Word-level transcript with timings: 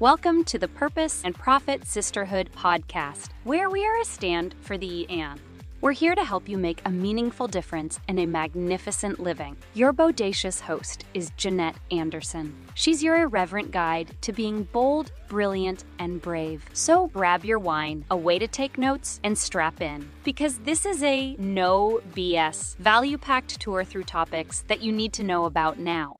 Welcome 0.00 0.42
to 0.46 0.58
the 0.58 0.66
Purpose 0.66 1.22
and 1.24 1.36
Profit 1.36 1.86
Sisterhood 1.86 2.50
podcast, 2.52 3.28
where 3.44 3.70
we 3.70 3.86
are 3.86 4.00
a 4.00 4.04
stand 4.04 4.56
for 4.60 4.76
the 4.76 5.08
and. 5.08 5.40
We're 5.80 5.92
here 5.92 6.16
to 6.16 6.24
help 6.24 6.48
you 6.48 6.58
make 6.58 6.82
a 6.84 6.90
meaningful 6.90 7.46
difference 7.46 8.00
in 8.08 8.18
a 8.18 8.26
magnificent 8.26 9.20
living. 9.20 9.56
Your 9.72 9.92
bodacious 9.92 10.60
host 10.60 11.04
is 11.14 11.30
Jeanette 11.36 11.76
Anderson. 11.92 12.56
She's 12.74 13.04
your 13.04 13.18
irreverent 13.18 13.70
guide 13.70 14.16
to 14.22 14.32
being 14.32 14.64
bold, 14.64 15.12
brilliant, 15.28 15.84
and 16.00 16.20
brave. 16.20 16.64
So 16.72 17.06
grab 17.06 17.44
your 17.44 17.60
wine, 17.60 18.04
a 18.10 18.16
way 18.16 18.40
to 18.40 18.48
take 18.48 18.76
notes, 18.76 19.20
and 19.22 19.38
strap 19.38 19.80
in. 19.80 20.10
Because 20.24 20.58
this 20.58 20.84
is 20.84 21.04
a 21.04 21.36
no 21.36 22.00
BS, 22.16 22.76
value 22.78 23.16
packed 23.16 23.60
tour 23.60 23.84
through 23.84 24.04
topics 24.04 24.64
that 24.66 24.82
you 24.82 24.90
need 24.90 25.12
to 25.12 25.22
know 25.22 25.44
about 25.44 25.78
now. 25.78 26.16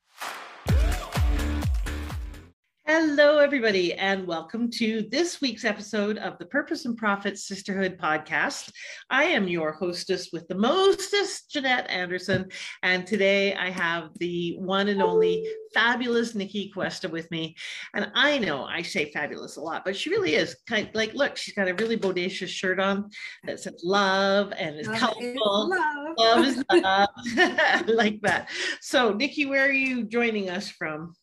Hello, 2.86 3.38
everybody, 3.38 3.94
and 3.94 4.26
welcome 4.26 4.70
to 4.72 5.08
this 5.10 5.40
week's 5.40 5.64
episode 5.64 6.18
of 6.18 6.36
the 6.36 6.44
Purpose 6.44 6.84
and 6.84 6.98
Profit 6.98 7.38
Sisterhood 7.38 7.96
podcast. 7.96 8.70
I 9.08 9.24
am 9.24 9.48
your 9.48 9.72
hostess 9.72 10.28
with 10.34 10.46
the 10.48 10.54
mostest, 10.54 11.50
Jeanette 11.50 11.88
Anderson, 11.88 12.50
and 12.82 13.06
today 13.06 13.54
I 13.54 13.70
have 13.70 14.10
the 14.18 14.58
one 14.58 14.88
and 14.88 15.00
only 15.00 15.50
fabulous 15.72 16.34
Nicky 16.34 16.70
Cuesta 16.74 17.08
with 17.08 17.30
me. 17.30 17.56
And 17.94 18.12
I 18.14 18.36
know 18.38 18.64
I 18.64 18.82
say 18.82 19.10
fabulous 19.10 19.56
a 19.56 19.62
lot, 19.62 19.86
but 19.86 19.96
she 19.96 20.10
really 20.10 20.34
is 20.34 20.54
kind 20.68 20.86
of 20.86 20.94
like, 20.94 21.14
look, 21.14 21.38
she's 21.38 21.54
got 21.54 21.68
a 21.68 21.74
really 21.76 21.96
bodacious 21.96 22.48
shirt 22.48 22.78
on 22.78 23.08
that 23.44 23.60
says 23.60 23.80
love 23.82 24.52
and 24.58 24.78
is 24.78 24.88
colorful. 24.88 25.70
Love. 25.70 26.18
love 26.18 26.44
is 26.44 26.62
love, 26.70 27.88
like 27.88 28.20
that. 28.20 28.50
So, 28.82 29.14
Nicky, 29.14 29.46
where 29.46 29.64
are 29.64 29.72
you 29.72 30.04
joining 30.04 30.50
us 30.50 30.68
from? 30.68 31.14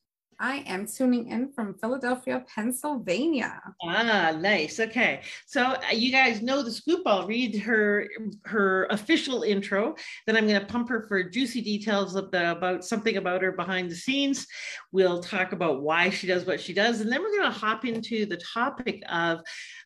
I 0.42 0.64
am 0.66 0.88
tuning 0.88 1.28
in 1.28 1.54
from 1.54 1.76
Philadelphia, 1.76 2.44
Pennsylvania. 2.54 3.62
Ah, 3.84 4.36
nice. 4.36 4.80
Okay. 4.80 5.22
So 5.46 5.62
uh, 5.62 5.80
you 5.94 6.12
guys 6.12 6.42
know 6.42 6.64
the 6.64 6.72
scoop. 6.72 7.04
I'll 7.06 7.28
read 7.28 7.60
her 7.60 8.08
her 8.46 8.88
official 8.90 9.44
intro. 9.44 9.96
Then 10.26 10.36
I'm 10.36 10.48
going 10.48 10.60
to 10.60 10.66
pump 10.66 10.90
her 10.90 11.06
for 11.08 11.22
juicy 11.24 11.62
details 11.62 12.16
of 12.16 12.32
the, 12.32 12.52
about 12.52 12.84
something 12.84 13.18
about 13.18 13.44
her 13.44 13.52
behind 13.52 13.92
the 13.92 13.96
scenes. 13.96 14.48
We'll 14.92 15.22
talk 15.22 15.52
about 15.52 15.84
why 15.84 16.10
she 16.10 16.26
does 16.26 16.48
what 16.48 16.60
she 16.60 16.74
does. 16.74 17.02
And 17.02 17.12
then 17.12 17.22
we're 17.22 17.38
going 17.38 17.52
to 17.52 17.60
hop 17.60 17.86
into 17.86 18.26
the 18.26 18.38
topic 18.38 19.04
of 19.10 19.42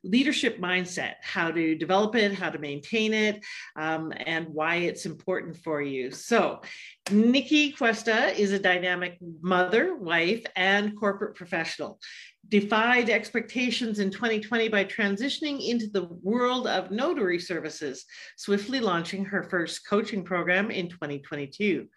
leadership 0.06 0.60
mindset, 0.60 1.16
how 1.22 1.52
to 1.52 1.76
develop 1.76 2.16
it, 2.16 2.34
how 2.34 2.50
to 2.50 2.60
maintain 2.60 3.14
it, 3.14 3.44
um, 3.76 4.14
and 4.26 4.48
why 4.48 4.76
it's 4.76 5.06
important 5.06 5.58
for 5.58 5.82
you. 5.82 6.12
So 6.12 6.62
Nicky 7.12 7.72
Cuesta 7.72 8.40
is 8.40 8.52
a 8.52 8.60
dynamic 8.60 9.18
mother, 9.42 9.96
wife, 9.96 10.45
and 10.56 10.98
corporate 10.98 11.36
professional. 11.36 12.00
Defied 12.48 13.10
expectations 13.10 14.00
in 14.00 14.12
2020 14.12 14.70
by 14.70 14.86
transitioning 14.86 15.68
into 15.68 15.88
the 15.88 16.08
world 16.22 16.68
of 16.68 16.92
notary 16.92 17.40
services, 17.40 18.06
swiftly 18.38 18.80
launching 18.80 19.26
her 19.26 19.44
first 19.44 19.88
coaching 19.88 20.24
program 20.24 20.70
in 20.70 20.88
2022. 20.88 21.88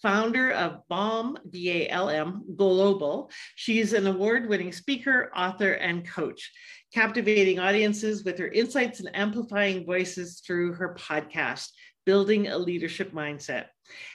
Founder 0.00 0.52
of 0.52 0.80
BALM, 0.88 1.36
B 1.50 1.70
A 1.70 1.88
L 1.90 2.08
M 2.08 2.44
Global, 2.56 3.30
she's 3.56 3.92
an 3.92 4.06
award 4.06 4.48
winning 4.48 4.72
speaker, 4.72 5.30
author, 5.36 5.72
and 5.72 6.08
coach 6.08 6.50
captivating 6.92 7.58
audiences 7.58 8.24
with 8.24 8.38
her 8.38 8.48
insights 8.48 9.00
and 9.00 9.14
amplifying 9.14 9.86
voices 9.86 10.42
through 10.44 10.72
her 10.72 10.94
podcast, 10.98 11.68
Building 12.04 12.48
a 12.48 12.58
Leadership 12.58 13.12
Mindset. 13.12 13.66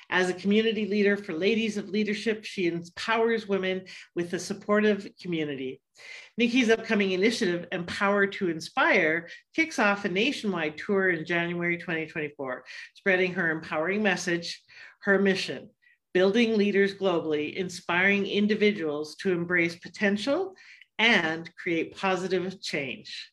As 0.09 0.29
a 0.29 0.33
community 0.33 0.85
leader 0.85 1.17
for 1.17 1.33
Ladies 1.33 1.77
of 1.77 1.89
Leadership, 1.89 2.45
she 2.45 2.67
empowers 2.67 3.47
women 3.47 3.85
with 4.15 4.33
a 4.33 4.39
supportive 4.39 5.07
community. 5.21 5.81
Nicky's 6.37 6.69
upcoming 6.69 7.11
initiative, 7.11 7.67
Empower 7.71 8.27
to 8.27 8.49
Inspire, 8.49 9.29
kicks 9.55 9.79
off 9.79 10.05
a 10.05 10.09
nationwide 10.09 10.77
tour 10.77 11.09
in 11.09 11.25
January 11.25 11.77
2024, 11.77 12.65
spreading 12.93 13.33
her 13.33 13.51
empowering 13.51 14.03
message, 14.03 14.61
her 15.03 15.17
mission, 15.17 15.69
building 16.13 16.57
leaders 16.57 16.93
globally, 16.93 17.55
inspiring 17.55 18.25
individuals 18.25 19.15
to 19.15 19.31
embrace 19.31 19.75
potential 19.75 20.55
and 20.99 21.49
create 21.55 21.95
positive 21.95 22.61
change. 22.61 23.31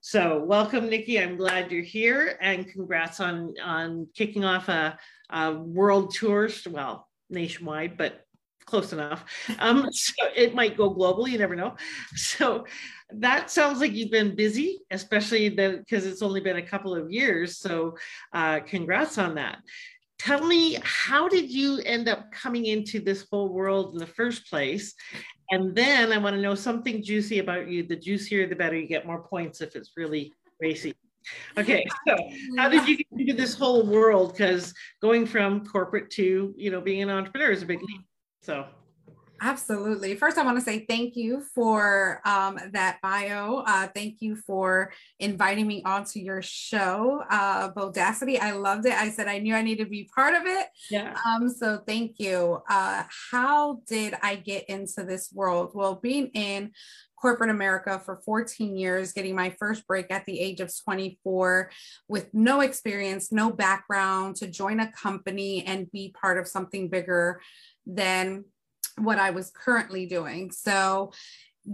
So 0.00 0.42
welcome, 0.42 0.88
Nikki. 0.88 1.20
I'm 1.20 1.36
glad 1.36 1.70
you're 1.70 1.82
here 1.82 2.38
and 2.40 2.66
congrats 2.66 3.20
on, 3.20 3.54
on 3.62 4.08
kicking 4.14 4.44
off 4.44 4.68
a, 4.68 4.98
a 5.30 5.52
world 5.52 6.14
tours, 6.14 6.66
well, 6.68 7.08
nationwide, 7.30 7.96
but 7.96 8.24
close 8.66 8.92
enough. 8.92 9.24
Um, 9.58 9.88
so 9.92 10.12
it 10.34 10.54
might 10.54 10.76
go 10.76 10.90
global, 10.90 11.28
you 11.28 11.38
never 11.38 11.56
know. 11.56 11.76
So 12.14 12.66
that 13.10 13.50
sounds 13.50 13.80
like 13.80 13.92
you've 13.92 14.10
been 14.10 14.34
busy, 14.34 14.80
especially 14.90 15.50
because 15.50 16.06
it's 16.06 16.22
only 16.22 16.40
been 16.40 16.56
a 16.56 16.66
couple 16.66 16.94
of 16.94 17.10
years. 17.10 17.58
So 17.58 17.96
uh, 18.32 18.60
congrats 18.60 19.18
on 19.18 19.34
that. 19.36 19.58
Tell 20.18 20.46
me, 20.46 20.78
how 20.82 21.28
did 21.28 21.50
you 21.50 21.80
end 21.84 22.08
up 22.08 22.30
coming 22.32 22.66
into 22.66 23.00
this 23.00 23.26
whole 23.30 23.52
world 23.52 23.92
in 23.92 23.98
the 23.98 24.06
first 24.06 24.48
place? 24.48 24.94
And 25.50 25.74
then 25.74 26.12
I 26.12 26.18
want 26.18 26.36
to 26.36 26.42
know 26.42 26.54
something 26.54 27.02
juicy 27.02 27.40
about 27.40 27.68
you. 27.68 27.82
The 27.82 27.96
juicier, 27.96 28.46
the 28.46 28.56
better. 28.56 28.76
You 28.76 28.86
get 28.86 29.06
more 29.06 29.22
points 29.22 29.60
if 29.60 29.76
it's 29.76 29.92
really 29.96 30.32
racy. 30.60 30.94
Okay, 31.56 31.84
so 32.08 32.16
how 32.56 32.68
did 32.68 32.86
you 32.88 32.96
get 32.96 33.06
into 33.12 33.32
this 33.32 33.54
whole 33.54 33.86
world? 33.86 34.32
Because 34.32 34.74
going 35.00 35.26
from 35.26 35.64
corporate 35.66 36.10
to 36.12 36.54
you 36.56 36.70
know 36.70 36.80
being 36.80 37.02
an 37.02 37.10
entrepreneur 37.10 37.50
is 37.50 37.62
a 37.62 37.66
big 37.66 37.80
leap. 37.80 38.02
So 38.42 38.66
Absolutely. 39.44 40.16
First, 40.16 40.38
I 40.38 40.42
want 40.42 40.56
to 40.56 40.64
say 40.64 40.86
thank 40.88 41.16
you 41.16 41.42
for 41.54 42.22
um, 42.24 42.58
that 42.72 42.98
bio. 43.02 43.62
Uh, 43.66 43.88
thank 43.94 44.22
you 44.22 44.36
for 44.36 44.90
inviting 45.20 45.66
me 45.66 45.82
onto 45.84 46.18
your 46.18 46.40
show, 46.40 47.22
uh, 47.28 47.70
Bodacity. 47.70 48.40
I 48.40 48.52
loved 48.52 48.86
it. 48.86 48.94
I 48.94 49.10
said 49.10 49.28
I 49.28 49.40
knew 49.40 49.54
I 49.54 49.60
needed 49.60 49.84
to 49.84 49.90
be 49.90 50.08
part 50.14 50.34
of 50.34 50.46
it. 50.46 50.66
Yeah. 50.90 51.14
Um, 51.26 51.50
so 51.50 51.82
thank 51.86 52.18
you. 52.18 52.62
Uh, 52.70 53.02
how 53.30 53.82
did 53.86 54.14
I 54.22 54.36
get 54.36 54.64
into 54.70 55.04
this 55.04 55.30
world? 55.30 55.72
Well, 55.74 55.96
being 55.96 56.28
in 56.28 56.72
corporate 57.20 57.50
America 57.50 58.00
for 58.02 58.22
14 58.24 58.78
years, 58.78 59.12
getting 59.12 59.34
my 59.34 59.54
first 59.58 59.86
break 59.86 60.10
at 60.10 60.24
the 60.24 60.40
age 60.40 60.60
of 60.60 60.72
24 60.84 61.70
with 62.08 62.32
no 62.32 62.62
experience, 62.62 63.30
no 63.30 63.50
background 63.50 64.36
to 64.36 64.46
join 64.46 64.80
a 64.80 64.90
company 64.92 65.64
and 65.66 65.92
be 65.92 66.14
part 66.18 66.38
of 66.38 66.48
something 66.48 66.88
bigger 66.88 67.42
than 67.86 68.44
what 68.98 69.18
I 69.18 69.30
was 69.30 69.50
currently 69.50 70.06
doing. 70.06 70.50
So 70.50 71.12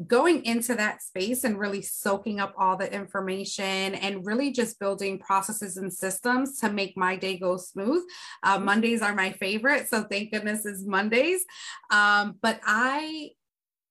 going 0.07 0.45
into 0.45 0.75
that 0.77 1.03
space 1.03 1.43
and 1.43 1.59
really 1.59 1.83
soaking 1.83 2.39
up 2.39 2.55
all 2.57 2.77
the 2.77 2.93
information 2.93 3.95
and 3.97 4.25
really 4.25 4.53
just 4.53 4.79
building 4.79 5.19
processes 5.19 5.77
and 5.77 5.93
systems 5.93 6.59
to 6.61 6.71
make 6.71 6.97
my 6.97 7.17
day 7.17 7.37
go 7.37 7.57
smooth. 7.57 8.03
Uh, 8.43 8.57
mm-hmm. 8.57 8.67
Mondays 8.67 9.03
are 9.03 9.15
my 9.15 9.33
favorite. 9.33 9.89
So 9.89 10.05
thank 10.05 10.31
goodness 10.31 10.65
is 10.65 10.87
Mondays. 10.87 11.45
Um, 11.91 12.37
but 12.41 12.61
I, 12.65 13.31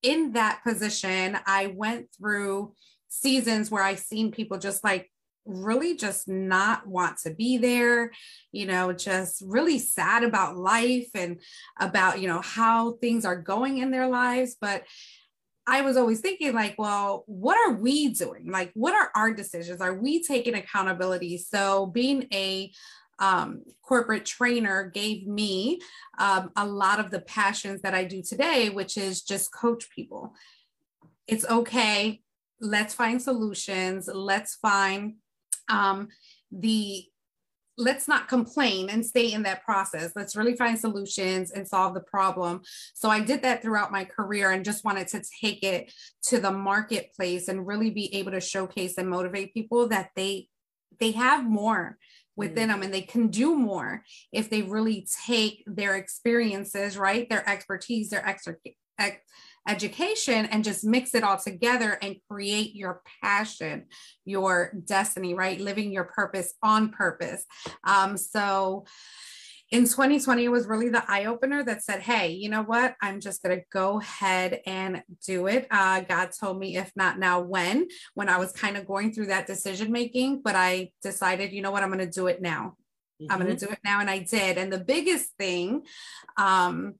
in 0.02 0.34
that 0.34 0.62
position, 0.64 1.38
I 1.46 1.74
went 1.76 2.08
through 2.18 2.74
seasons 3.10 3.70
where 3.70 3.84
I 3.84 3.96
seen 3.96 4.32
people 4.32 4.58
just 4.58 4.84
like 4.84 5.12
really 5.50 5.96
just 5.96 6.28
not 6.28 6.88
want 6.88 7.18
to 7.24 7.34
be 7.34 7.58
there, 7.58 8.12
you 8.52 8.66
know, 8.66 8.94
just 8.94 9.44
really 9.46 9.80
sad 9.80 10.24
about 10.24 10.58
life 10.58 11.10
and 11.16 11.42
about, 11.80 12.22
you 12.22 12.28
know, 12.28 12.42
how 12.42 12.94
things 12.94 13.26
are 13.26 13.42
going 13.42 13.80
in 13.80 13.92
their 13.92 14.08
lives. 14.08 14.56
But 14.60 14.84
I 15.68 15.82
was 15.82 15.98
always 15.98 16.22
thinking, 16.22 16.54
like, 16.54 16.76
well, 16.78 17.24
what 17.28 17.58
are 17.58 17.76
we 17.76 18.10
doing? 18.10 18.50
Like, 18.50 18.72
what 18.74 18.96
are 18.96 19.12
our 19.16 19.34
decisions? 19.34 19.82
Are 19.82 19.94
we 19.94 20.24
taking 20.24 20.56
accountability? 20.56 21.38
So, 21.38 21.86
being 21.88 22.28
a 22.34 22.72
um, 23.20 23.64
corporate 23.84 24.26
trainer 24.26 24.90
gave 24.94 25.28
me 25.28 25.80
um, 26.18 26.52
a 26.56 26.66
lot 26.66 27.00
of 27.00 27.12
the 27.12 27.20
passions 27.20 27.82
that 27.82 27.94
I 27.94 28.06
do 28.06 28.24
today, 28.24 28.70
which 28.70 28.98
is 28.98 29.22
just 29.22 29.54
coach 29.54 29.90
people. 29.92 30.34
It's 31.28 31.46
okay. 31.46 32.22
Let's 32.62 32.94
find 32.94 33.22
solutions. 33.22 34.10
Let's 34.12 34.56
find 34.56 35.16
um, 35.70 36.10
the 36.52 37.06
let's 37.80 38.10
not 38.10 38.28
complain 38.28 38.90
and 38.90 39.06
stay 39.06 39.32
in 39.32 39.44
that 39.44 39.64
process. 39.64 40.12
Let's 40.14 40.36
really 40.36 40.56
find 40.56 40.78
solutions 40.78 41.52
and 41.52 41.66
solve 41.66 41.94
the 41.94 42.02
problem. 42.02 42.62
So 42.94 43.10
I 43.10 43.22
did 43.22 43.42
that 43.44 43.62
throughout 43.62 43.90
my 43.90 44.04
career 44.04 44.52
and 44.52 44.66
just 44.66 44.84
wanted 44.84 45.08
to 45.10 45.24
take 45.42 45.64
it 45.64 45.94
to 46.24 46.40
the 46.40 46.52
marketplace 46.52 47.48
and 47.48 47.66
really 47.66 47.90
be 47.90 48.14
able 48.16 48.32
to 48.32 48.42
showcase 48.42 48.98
and 48.98 49.10
motivate 49.10 49.54
people 49.54 49.88
that 49.88 50.10
they 50.16 50.50
they 51.00 51.12
have 51.12 51.46
more 51.46 51.98
within 52.36 52.68
mm-hmm. 52.68 52.72
them 52.72 52.84
and 52.84 52.94
they 52.94 53.02
can 53.02 53.30
do 53.30 53.56
more 53.56 54.04
if 54.34 54.50
they 54.50 54.62
really 54.62 55.08
take 55.26 55.64
their 55.66 55.96
experiences, 55.96 56.98
right? 56.98 57.30
Their 57.30 57.48
expertise, 57.48 58.10
their 58.10 58.28
extra 58.28 58.56
education 59.68 60.46
and 60.46 60.64
just 60.64 60.84
mix 60.84 61.14
it 61.16 61.24
all 61.24 61.38
together 61.38 61.98
and 62.02 62.18
create 62.30 62.76
your 62.76 63.02
passion, 63.22 63.86
your 64.26 64.74
destiny, 64.86 65.34
right? 65.34 65.60
Living 65.60 65.92
your 65.92 66.06
purpose 66.06 66.54
on 66.64 66.90
purpose. 66.90 67.46
Um, 67.84 68.18
so, 68.18 68.86
in 69.72 69.84
2020 69.84 70.46
it 70.46 70.50
was 70.50 70.66
really 70.66 70.90
the 70.90 71.04
eye 71.08 71.26
opener 71.26 71.64
that 71.64 71.84
said 71.84 72.02
hey 72.02 72.30
you 72.30 72.50
know 72.50 72.64
what 72.64 72.96
i'm 73.02 73.20
just 73.20 73.44
going 73.44 73.58
to 73.58 73.64
go 73.72 74.00
ahead 74.00 74.62
and 74.66 75.04
do 75.26 75.48
it 75.48 75.68
uh, 75.72 76.02
god 76.02 76.30
told 76.38 76.60
me 76.60 76.78
if 76.78 76.92
not 76.96 77.20
now 77.20 77.40
when 77.40 77.88
when 78.16 78.30
i 78.30 78.38
was 78.38 78.52
kind 78.52 78.78
of 78.78 78.88
going 78.88 79.14
through 79.14 79.28
that 79.28 79.48
decision 79.48 79.92
making 79.92 80.42
but 80.44 80.56
i 80.56 80.90
decided 81.02 81.52
you 81.52 81.62
know 81.62 81.72
what 81.72 81.84
i'm 81.84 81.92
going 81.92 82.00
to 82.00 82.08
do 82.08 82.28
it 82.28 82.42
now 82.42 82.76
mm-hmm. 83.22 83.32
i'm 83.32 83.40
going 83.40 83.56
to 83.56 83.66
do 83.66 83.72
it 83.72 83.80
now 83.84 84.00
and 84.00 84.10
i 84.10 84.20
did 84.20 84.58
and 84.58 84.74
the 84.74 84.80
biggest 84.80 85.30
thing 85.38 85.84
um, 86.38 86.96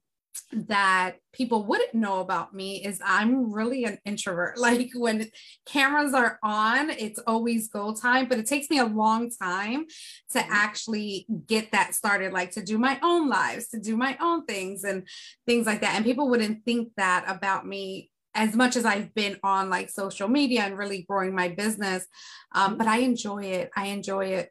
that 0.52 1.16
people 1.32 1.64
wouldn't 1.64 1.94
know 1.94 2.20
about 2.20 2.54
me 2.54 2.84
is 2.84 3.00
I'm 3.04 3.52
really 3.52 3.84
an 3.84 3.98
introvert. 4.04 4.58
Like 4.70 4.90
when 4.94 5.26
cameras 5.66 6.14
are 6.14 6.38
on, 6.44 6.90
it's 6.90 7.18
always 7.26 7.68
go 7.68 7.94
time, 7.94 8.28
but 8.28 8.38
it 8.38 8.46
takes 8.46 8.70
me 8.70 8.78
a 8.78 8.84
long 8.84 9.30
time 9.30 9.86
to 10.30 10.38
mm-hmm. 10.38 10.52
actually 10.52 11.26
get 11.46 11.72
that 11.72 11.94
started, 11.94 12.32
like 12.32 12.52
to 12.52 12.62
do 12.62 12.78
my 12.78 12.98
own 13.02 13.28
lives, 13.28 13.68
to 13.68 13.80
do 13.80 13.96
my 13.96 14.16
own 14.20 14.44
things 14.44 14.84
and 14.84 15.08
things 15.46 15.66
like 15.66 15.80
that. 15.80 15.96
And 15.96 16.04
people 16.04 16.28
wouldn't 16.28 16.64
think 16.64 16.90
that 16.96 17.24
about 17.26 17.66
me 17.66 18.10
as 18.34 18.54
much 18.54 18.76
as 18.76 18.84
I've 18.84 19.12
been 19.14 19.38
on 19.42 19.70
like 19.70 19.90
social 19.90 20.28
media 20.28 20.62
and 20.62 20.78
really 20.78 21.02
growing 21.02 21.34
my 21.34 21.48
business. 21.48 22.06
Um, 22.52 22.78
but 22.78 22.86
I 22.86 22.98
enjoy 22.98 23.44
it. 23.44 23.70
I 23.76 23.86
enjoy 23.86 24.26
it 24.26 24.50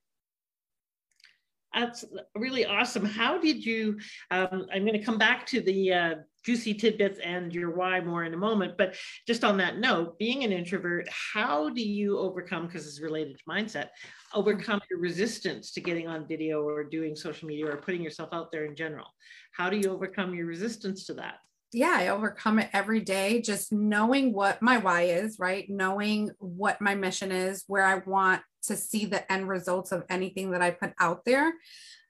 that's 1.73 2.05
really 2.35 2.65
awesome. 2.65 3.05
How 3.05 3.39
did 3.39 3.65
you? 3.65 3.99
Um, 4.31 4.65
I'm 4.73 4.85
going 4.85 4.97
to 4.97 5.03
come 5.03 5.17
back 5.17 5.45
to 5.47 5.61
the 5.61 5.93
uh, 5.93 6.15
juicy 6.43 6.73
tidbits 6.73 7.19
and 7.19 7.53
your 7.53 7.75
why 7.75 7.99
more 7.99 8.23
in 8.23 8.33
a 8.33 8.37
moment. 8.37 8.77
But 8.77 8.95
just 9.27 9.43
on 9.43 9.57
that 9.57 9.77
note, 9.77 10.17
being 10.17 10.43
an 10.43 10.51
introvert, 10.51 11.07
how 11.09 11.69
do 11.69 11.81
you 11.81 12.17
overcome, 12.17 12.67
because 12.67 12.87
it's 12.87 13.01
related 13.01 13.37
to 13.37 13.43
mindset, 13.45 13.89
overcome 14.33 14.81
your 14.89 14.99
resistance 14.99 15.71
to 15.73 15.81
getting 15.81 16.07
on 16.07 16.27
video 16.27 16.61
or 16.63 16.83
doing 16.83 17.15
social 17.15 17.47
media 17.47 17.71
or 17.71 17.77
putting 17.77 18.01
yourself 18.01 18.29
out 18.31 18.51
there 18.51 18.65
in 18.65 18.75
general? 18.75 19.07
How 19.51 19.69
do 19.69 19.77
you 19.77 19.91
overcome 19.91 20.33
your 20.33 20.45
resistance 20.45 21.05
to 21.07 21.13
that? 21.15 21.35
Yeah, 21.71 21.95
I 21.95 22.07
overcome 22.07 22.59
it 22.59 22.69
every 22.73 23.01
day, 23.01 23.41
just 23.41 23.71
knowing 23.71 24.33
what 24.33 24.61
my 24.61 24.77
why 24.77 25.03
is, 25.03 25.37
right? 25.39 25.69
Knowing 25.69 26.31
what 26.39 26.81
my 26.81 26.95
mission 26.95 27.31
is, 27.31 27.63
where 27.67 27.85
I 27.85 27.99
want 27.99 28.41
to 28.63 28.75
see 28.75 29.05
the 29.05 29.31
end 29.31 29.47
results 29.47 29.91
of 29.91 30.03
anything 30.09 30.51
that 30.51 30.61
I 30.61 30.71
put 30.71 30.93
out 30.99 31.25
there. 31.25 31.53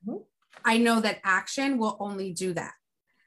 Mm-hmm. 0.07 0.17
I 0.63 0.77
know 0.77 0.99
that 1.01 1.19
action 1.23 1.77
will 1.77 1.97
only 1.99 2.33
do 2.33 2.53
that. 2.53 2.73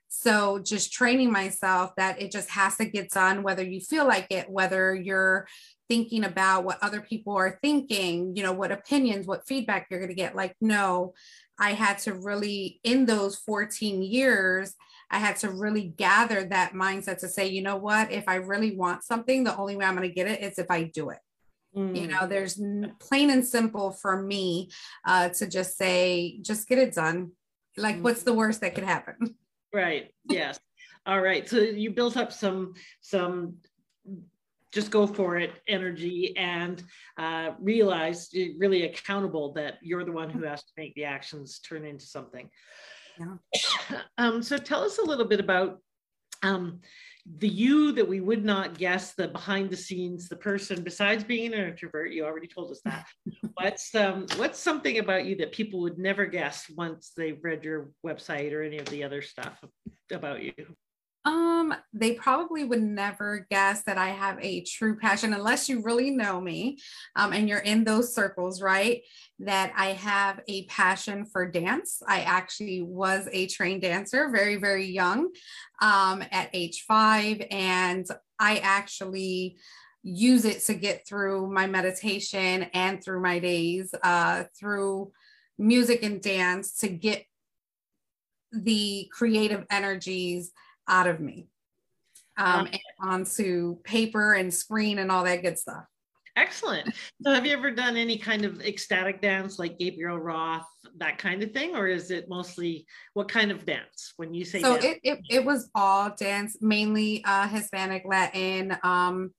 So 0.09 0.59
just 0.59 0.93
training 0.93 1.33
myself 1.33 1.93
that 1.97 2.21
it 2.21 2.31
just 2.31 2.51
has 2.51 2.77
to 2.77 2.85
get 2.85 3.11
done, 3.11 3.43
whether 3.43 3.63
you 3.63 3.81
feel 3.81 4.07
like 4.07 4.27
it, 4.31 4.51
whether 4.51 4.95
you're 4.95 5.49
thinking 5.89 6.25
about 6.25 6.65
what 6.65 6.83
other 6.83 7.01
people 7.01 7.35
are 7.35 7.59
thinking, 7.63 8.37
you 8.37 8.43
know, 8.43 8.53
what 8.53 8.73
opinions, 8.73 9.27
what 9.27 9.47
feedback 9.47 9.87
you're 9.91 10.01
going 10.01 10.11
to 10.11 10.15
get. 10.15 10.37
Like, 10.37 10.55
no, 10.61 11.15
I 11.59 11.73
had 11.73 11.99
to 12.01 12.13
really, 12.13 12.79
in 12.85 13.07
those 13.07 13.37
14 13.37 14.03
years, 14.03 14.75
I 15.13 15.19
had 15.19 15.37
to 15.37 15.51
really 15.51 15.89
gather 15.97 16.45
that 16.45 16.73
mindset 16.73 17.19
to 17.19 17.29
say, 17.29 17.47
you 17.47 17.63
know 17.63 17.77
what, 17.77 18.11
if 18.11 18.25
I 18.27 18.37
really 18.37 18.75
want 18.75 19.05
something, 19.05 19.45
the 19.45 19.57
only 19.57 19.77
way 19.77 19.85
I'm 19.85 19.95
going 19.95 20.09
to 20.09 20.15
get 20.15 20.27
it 20.27 20.41
is 20.41 20.59
if 20.59 20.71
I 20.71 20.85
do 20.85 21.11
it. 21.11 21.19
Mm. 21.77 21.97
You 21.97 22.09
know, 22.09 22.27
there's 22.27 22.61
plain 22.99 23.31
and 23.31 23.47
simple 23.47 23.93
for 23.93 24.21
me 24.21 24.71
uh, 25.07 25.29
to 25.31 25.47
just 25.47 25.77
say, 25.77 26.39
just 26.41 26.67
get 26.67 26.79
it 26.79 26.95
done. 26.95 27.33
Like, 27.77 27.99
mm. 27.99 28.03
what's 28.03 28.23
the 28.23 28.33
worst 28.33 28.63
that 28.63 28.75
could 28.75 28.85
happen? 28.85 29.37
Right. 29.75 30.11
Yes. 30.29 30.61
All 31.07 31.23
right. 31.23 31.49
So 31.49 31.57
you 31.57 31.93
built 31.93 32.19
up 32.19 32.31
some 32.31 32.75
some 33.01 33.55
just 34.71 34.91
go 34.91 35.07
for 35.07 35.39
it 35.39 35.53
energy 35.69 36.37
and 36.37 36.83
uh, 37.19 37.53
realize 37.59 38.29
really 38.59 38.85
accountable 38.85 39.53
that 39.53 39.79
you're 39.83 40.05
the 40.05 40.13
one 40.13 40.31
who 40.31 40.43
has 40.43 40.63
to 40.63 40.73
make 40.77 40.95
the 40.95 41.05
actions 41.05 41.59
turn 41.61 41.87
into 41.87 42.05
something. 42.05 42.51
Yeah. 43.19 43.37
Um, 44.19 44.43
so 44.43 44.57
tell 44.57 44.85
us 44.85 44.99
a 44.99 45.05
little 45.05 45.25
bit 45.25 45.41
about 45.41 45.79
um, 46.43 46.81
the 47.39 47.49
you 47.49 47.93
that 47.93 48.09
we 48.09 48.21
would 48.21 48.45
not 48.45 48.79
guess, 48.79 49.15
the 49.15 49.29
behind 49.29 49.71
the 49.71 49.77
scenes, 49.77 50.29
the 50.29 50.37
person 50.37 50.83
besides 50.83 51.23
being 51.23 51.55
an 51.55 51.61
introvert. 51.61 52.13
You 52.13 52.25
already 52.25 52.47
told 52.47 52.71
us 52.71 52.81
that. 52.85 53.07
what's 53.55 53.95
um, 53.95 54.27
what's 54.37 54.59
something 54.59 54.99
about 54.99 55.25
you 55.25 55.37
that 55.37 55.53
people 55.53 55.81
would 55.81 55.99
never 55.99 56.27
guess 56.27 56.71
once 56.77 57.13
they've 57.17 57.43
read 57.43 57.65
your 57.65 57.91
website 58.05 58.53
or 58.53 58.63
any 58.63 58.79
of 58.79 58.87
the 58.87 59.05
other 59.05 59.23
stuff 59.23 59.63
about 60.11 60.43
you? 60.43 60.53
Um, 61.25 61.73
they 61.93 62.15
probably 62.15 62.65
would 62.65 62.83
never 62.83 63.47
guess 63.49 63.85
that 63.85 63.97
I 63.97 64.09
have 64.09 64.39
a 64.41 64.63
true 64.63 64.97
passion 64.97 65.33
unless 65.33 65.69
you 65.69 65.81
really 65.83 66.11
know 66.11 66.41
me 66.41 66.79
um, 67.15 67.33
and 67.33 67.49
you're 67.49 67.61
in 67.61 67.85
those 67.85 68.13
circles, 68.13 68.61
right? 68.61 69.03
That 69.39 69.73
I 69.77 69.93
have 69.93 70.41
a 70.49 70.67
passion 70.67 71.25
for 71.25 71.49
dance. 71.49 72.03
I 72.07 72.23
actually 72.23 72.83
was 72.83 73.29
a 73.31 73.47
trained 73.47 73.83
dancer 73.83 74.31
very, 74.31 74.57
very 74.57 74.87
young 74.87 75.29
um, 75.81 76.25
at 76.33 76.51
age 76.53 76.85
five. 76.89 77.41
And 77.51 78.05
I 78.41 78.59
actually 78.59 79.59
use 80.03 80.45
it 80.45 80.61
to 80.63 80.75
get 80.75 81.07
through 81.07 81.53
my 81.53 81.69
meditation 81.69 82.65
and 82.75 83.03
through 83.03 83.23
my 83.23 83.39
days, 83.39 83.95
uh, 84.03 84.45
through 84.59 85.13
music 85.57 86.03
and 86.03 86.21
dance 86.21 86.75
to 86.79 86.89
get 86.89 87.25
the 88.51 89.09
creative 89.13 89.65
energies 89.71 90.51
out 90.93 91.07
of 91.07 91.19
me 91.19 91.49
um, 92.37 92.67
and 92.67 92.81
onto 93.01 93.81
paper 93.83 94.35
and 94.35 94.53
screen 94.53 94.99
and 94.99 95.11
all 95.11 95.25
that 95.25 95.43
good 95.43 95.59
stuff. 95.59 95.85
Excellent. 96.37 96.95
So, 97.23 97.33
have 97.35 97.45
you 97.45 97.53
ever 97.53 97.71
done 97.71 97.97
any 97.97 98.17
kind 98.17 98.47
of 98.47 98.63
ecstatic 98.63 99.21
dance 99.21 99.59
like 99.59 99.79
Gabrielle 99.79 100.19
Roth, 100.19 100.67
that 100.97 101.19
kind 101.19 101.43
of 101.43 101.53
thing, 101.53 101.77
or 101.77 101.89
is 101.89 102.11
it 102.11 102.29
mostly 102.29 102.87
what 103.13 103.29
kind 103.29 103.51
of 103.51 103.67
dance 103.67 104.15
when 104.17 104.33
you 104.33 104.45
say? 104.45 104.63
So 104.63 104.77
it, 104.77 104.99
it, 105.03 105.21
it 105.29 105.45
was 105.45 105.69
all 105.75 106.15
dance, 106.17 106.57
mainly 106.63 107.23
uh, 107.27 107.49
Hispanic, 107.49 108.05
Latin, 108.07 108.79
um, 108.83 109.35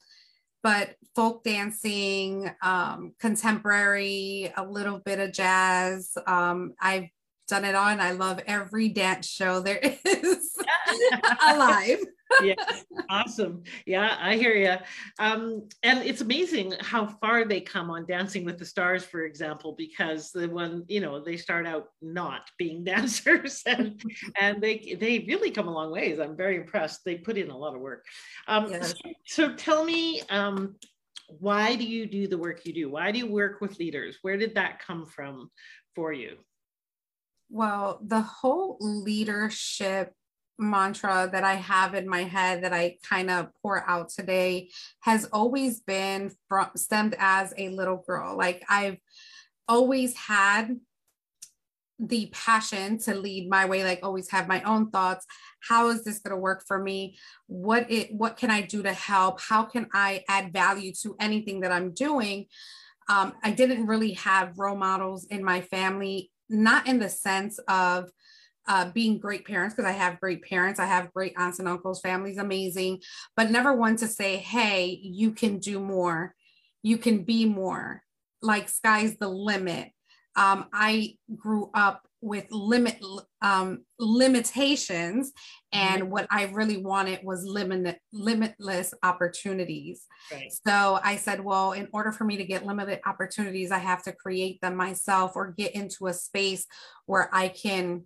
but 0.62 0.96
folk 1.16 1.44
dancing, 1.44 2.52
um, 2.62 3.14
contemporary, 3.20 4.54
a 4.56 4.64
little 4.64 5.00
bit 5.00 5.20
of 5.20 5.34
jazz. 5.34 6.16
Um, 6.28 6.74
I've 6.80 7.10
done 7.48 7.66
it 7.66 7.76
on. 7.76 8.00
I 8.00 8.12
love 8.12 8.40
every 8.48 8.90
dance 8.90 9.28
show 9.28 9.60
there 9.60 9.80
is 10.06 10.58
alive. 11.48 12.00
yeah, 12.42 12.56
awesome. 13.10 13.64
Yeah, 13.86 14.18
I 14.20 14.38
hear 14.38 14.56
you. 14.56 14.76
Um, 15.20 15.68
and 15.84 16.00
it's 16.04 16.22
amazing 16.22 16.74
how 16.80 17.06
far 17.06 17.46
they 17.46 17.62
come 17.62 17.92
on 17.92 18.06
Dancing 18.06 18.44
with 18.44 18.58
the 18.58 18.66
Stars, 18.66 19.04
for 19.04 19.26
example, 19.26 19.76
because 19.78 20.32
the 20.32 20.48
one, 20.48 20.84
you 20.88 21.00
know, 21.00 21.24
they 21.24 21.38
start 21.38 21.68
out 21.68 21.90
not 22.02 22.50
being 22.58 22.84
dancers, 22.84 23.62
and 23.66 24.02
and 24.40 24.62
they 24.62 24.98
they 25.00 25.26
really 25.28 25.52
come 25.52 25.68
a 25.68 25.74
long 25.74 25.92
ways. 25.92 26.20
I'm 26.20 26.36
very 26.36 26.56
impressed. 26.56 27.02
They 27.06 27.16
put 27.16 27.38
in 27.38 27.50
a 27.50 27.58
lot 27.58 27.76
of 27.76 27.82
work. 27.82 28.06
Um, 28.48 28.74
so, 28.82 28.94
so, 29.26 29.54
tell 29.54 29.84
me, 29.84 30.22
um, 30.30 30.76
why 31.28 31.76
do 31.76 31.84
you 31.84 32.06
do 32.06 32.28
the 32.28 32.38
work 32.38 32.66
you 32.66 32.74
do? 32.74 32.90
Why 32.90 33.12
do 33.12 33.20
you 33.20 33.28
work 33.28 33.62
with 33.62 33.80
leaders? 33.80 34.18
Where 34.22 34.38
did 34.38 34.56
that 34.56 34.80
come 34.80 35.06
from 35.06 35.50
for 35.96 36.14
you? 36.14 36.38
Well, 37.54 38.00
the 38.04 38.22
whole 38.22 38.78
leadership 38.82 40.12
mantra 40.58 41.30
that 41.32 41.44
I 41.44 41.54
have 41.54 41.94
in 41.94 42.10
my 42.10 42.24
head 42.24 42.64
that 42.64 42.74
I 42.74 42.98
kind 43.08 43.30
of 43.30 43.50
pour 43.62 43.88
out 43.88 44.10
today 44.10 44.72
has 45.02 45.26
always 45.26 45.80
been 45.80 46.32
from 46.50 46.70
stemmed 46.76 47.16
as 47.20 47.54
a 47.56 47.70
little 47.70 48.04
girl. 48.08 48.36
Like 48.36 48.64
I've 48.68 48.98
always 49.68 50.18
had 50.18 50.80
the 52.00 52.32
passion 52.34 52.98
to 52.98 53.14
lead 53.14 53.48
my 53.52 53.66
way 53.66 53.84
like 53.84 54.00
always 54.02 54.32
have 54.32 54.48
my 54.48 54.64
own 54.64 54.90
thoughts. 54.90 55.28
How 55.60 55.90
is 55.90 56.04
this 56.04 56.18
going 56.18 56.36
to 56.36 56.42
work 56.42 56.64
for 56.68 56.82
me? 56.82 57.20
What 57.46 57.86
it 57.92 58.16
what 58.16 58.36
can 58.36 58.50
i 58.50 58.62
do 58.62 58.82
to 58.82 58.94
help? 58.94 59.40
How 59.40 59.62
can 59.62 59.88
i 59.94 60.24
add 60.28 60.52
value 60.52 60.92
to 61.04 61.16
anything 61.20 61.60
that 61.60 61.72
i'm 61.72 61.94
doing? 61.94 62.48
Um, 63.10 63.34
i 63.44 63.52
didn't 63.52 63.86
really 63.86 64.14
have 64.14 64.58
role 64.58 64.76
models 64.76 65.26
in 65.26 65.44
my 65.44 65.62
family 65.62 66.32
not 66.50 66.88
in 66.88 67.00
the 67.00 67.10
sense 67.10 67.60
of 67.68 68.10
uh, 68.68 68.90
being 68.92 69.20
great 69.20 69.46
parents, 69.46 69.76
because 69.76 69.90
I 69.90 69.94
have 69.94 70.22
great 70.22 70.44
parents, 70.44 70.80
I 70.80 70.86
have 70.86 71.12
great 71.12 71.34
aunts 71.38 71.60
and 71.60 71.68
uncles, 71.68 72.00
family's 72.00 72.38
amazing, 72.38 73.02
but 73.36 73.52
never 73.52 73.76
one 73.76 73.98
to 73.98 74.08
say, 74.08 74.38
hey, 74.38 75.00
you 75.02 75.32
can 75.32 75.60
do 75.60 75.80
more, 75.80 76.34
you 76.82 76.98
can 76.98 77.24
be 77.24 77.46
more, 77.46 78.04
like 78.42 78.70
sky's 78.70 79.18
the 79.18 79.28
limit. 79.28 79.90
Um, 80.36 80.68
I 80.72 81.18
grew 81.36 81.70
up 81.74 82.08
with 82.24 82.46
limit 82.52 82.98
um, 83.42 83.84
limitations 84.00 85.32
and 85.72 86.04
mm-hmm. 86.04 86.12
what 86.12 86.28
i 86.32 86.46
really 86.46 86.78
wanted 86.78 87.20
was 87.24 87.44
limit, 87.46 88.00
limitless 88.12 88.94
opportunities 89.04 90.06
right. 90.32 90.52
so 90.66 91.00
i 91.04 91.16
said 91.16 91.44
well 91.44 91.74
in 91.74 91.88
order 91.94 92.12
for 92.12 92.24
me 92.24 92.38
to 92.38 92.46
get 92.46 92.66
limited 92.66 93.00
opportunities 93.06 93.72
i 93.72 93.78
have 93.78 94.02
to 94.02 94.14
create 94.14 94.60
them 94.62 94.76
myself 94.76 95.34
or 95.36 95.52
get 95.52 95.76
into 95.76 96.08
a 96.08 96.14
space 96.14 96.66
where 97.06 97.30
i 97.34 97.48
can 97.48 98.04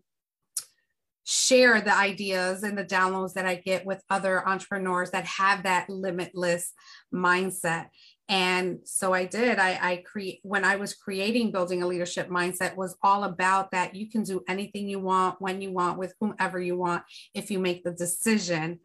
share 1.29 1.81
the 1.81 1.93
ideas 1.93 2.63
and 2.63 2.77
the 2.77 2.85
downloads 2.85 3.33
that 3.33 3.45
I 3.45 3.55
get 3.55 3.85
with 3.85 4.01
other 4.09 4.47
entrepreneurs 4.47 5.11
that 5.11 5.25
have 5.25 5.63
that 5.63 5.89
limitless 5.89 6.71
mindset. 7.13 7.87
And 8.29 8.79
so 8.83 9.13
I 9.13 9.25
did. 9.25 9.57
I, 9.57 9.79
I 9.81 10.03
create 10.05 10.39
when 10.43 10.65
I 10.65 10.75
was 10.75 10.93
creating 10.93 11.51
building 11.51 11.81
a 11.81 11.87
leadership 11.87 12.29
mindset 12.29 12.75
was 12.75 12.97
all 13.01 13.23
about 13.23 13.71
that 13.71 13.95
you 13.95 14.09
can 14.09 14.23
do 14.23 14.43
anything 14.49 14.89
you 14.89 14.99
want, 14.99 15.41
when 15.41 15.61
you 15.61 15.71
want, 15.71 15.97
with 15.97 16.13
whomever 16.19 16.59
you 16.59 16.77
want, 16.77 17.03
if 17.33 17.49
you 17.49 17.59
make 17.59 17.83
the 17.83 17.91
decision 17.91 18.79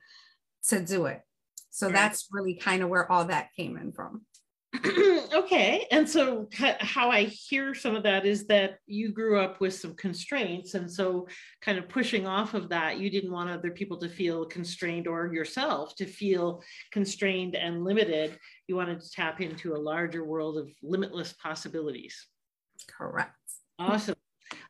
to 0.69 0.81
do 0.85 1.07
it. 1.07 1.23
So 1.71 1.87
right. 1.87 1.95
that's 1.95 2.29
really 2.31 2.55
kind 2.55 2.83
of 2.83 2.89
where 2.89 3.11
all 3.11 3.25
that 3.25 3.49
came 3.57 3.77
in 3.77 3.93
from. 3.93 4.23
okay. 5.35 5.87
And 5.91 6.09
so, 6.09 6.49
how 6.81 7.11
I 7.11 7.25
hear 7.25 7.75
some 7.75 7.95
of 7.95 8.03
that 8.03 8.27
is 8.27 8.47
that 8.47 8.79
you 8.87 9.13
grew 9.13 9.39
up 9.39 9.61
with 9.61 9.75
some 9.75 9.95
constraints. 9.95 10.75
And 10.75 10.91
so, 10.91 11.29
kind 11.61 11.79
of 11.79 11.89
pushing 11.89 12.27
off 12.27 12.55
of 12.55 12.69
that, 12.71 12.99
you 12.99 13.11
didn't 13.11 13.31
want 13.31 13.51
other 13.51 13.71
people 13.71 13.97
to 13.99 14.09
feel 14.09 14.45
constrained 14.47 15.07
or 15.07 15.33
yourself 15.33 15.95
to 15.97 16.07
feel 16.07 16.63
constrained 16.91 17.55
and 17.55 17.85
limited. 17.85 18.39
You 18.67 18.77
wanted 18.77 19.01
to 19.01 19.11
tap 19.11 19.41
into 19.41 19.75
a 19.75 19.79
larger 19.79 20.25
world 20.25 20.59
of 20.59 20.71
limitless 20.83 21.33
possibilities. 21.35 22.27
Correct. 22.89 23.37
Awesome. 23.79 24.17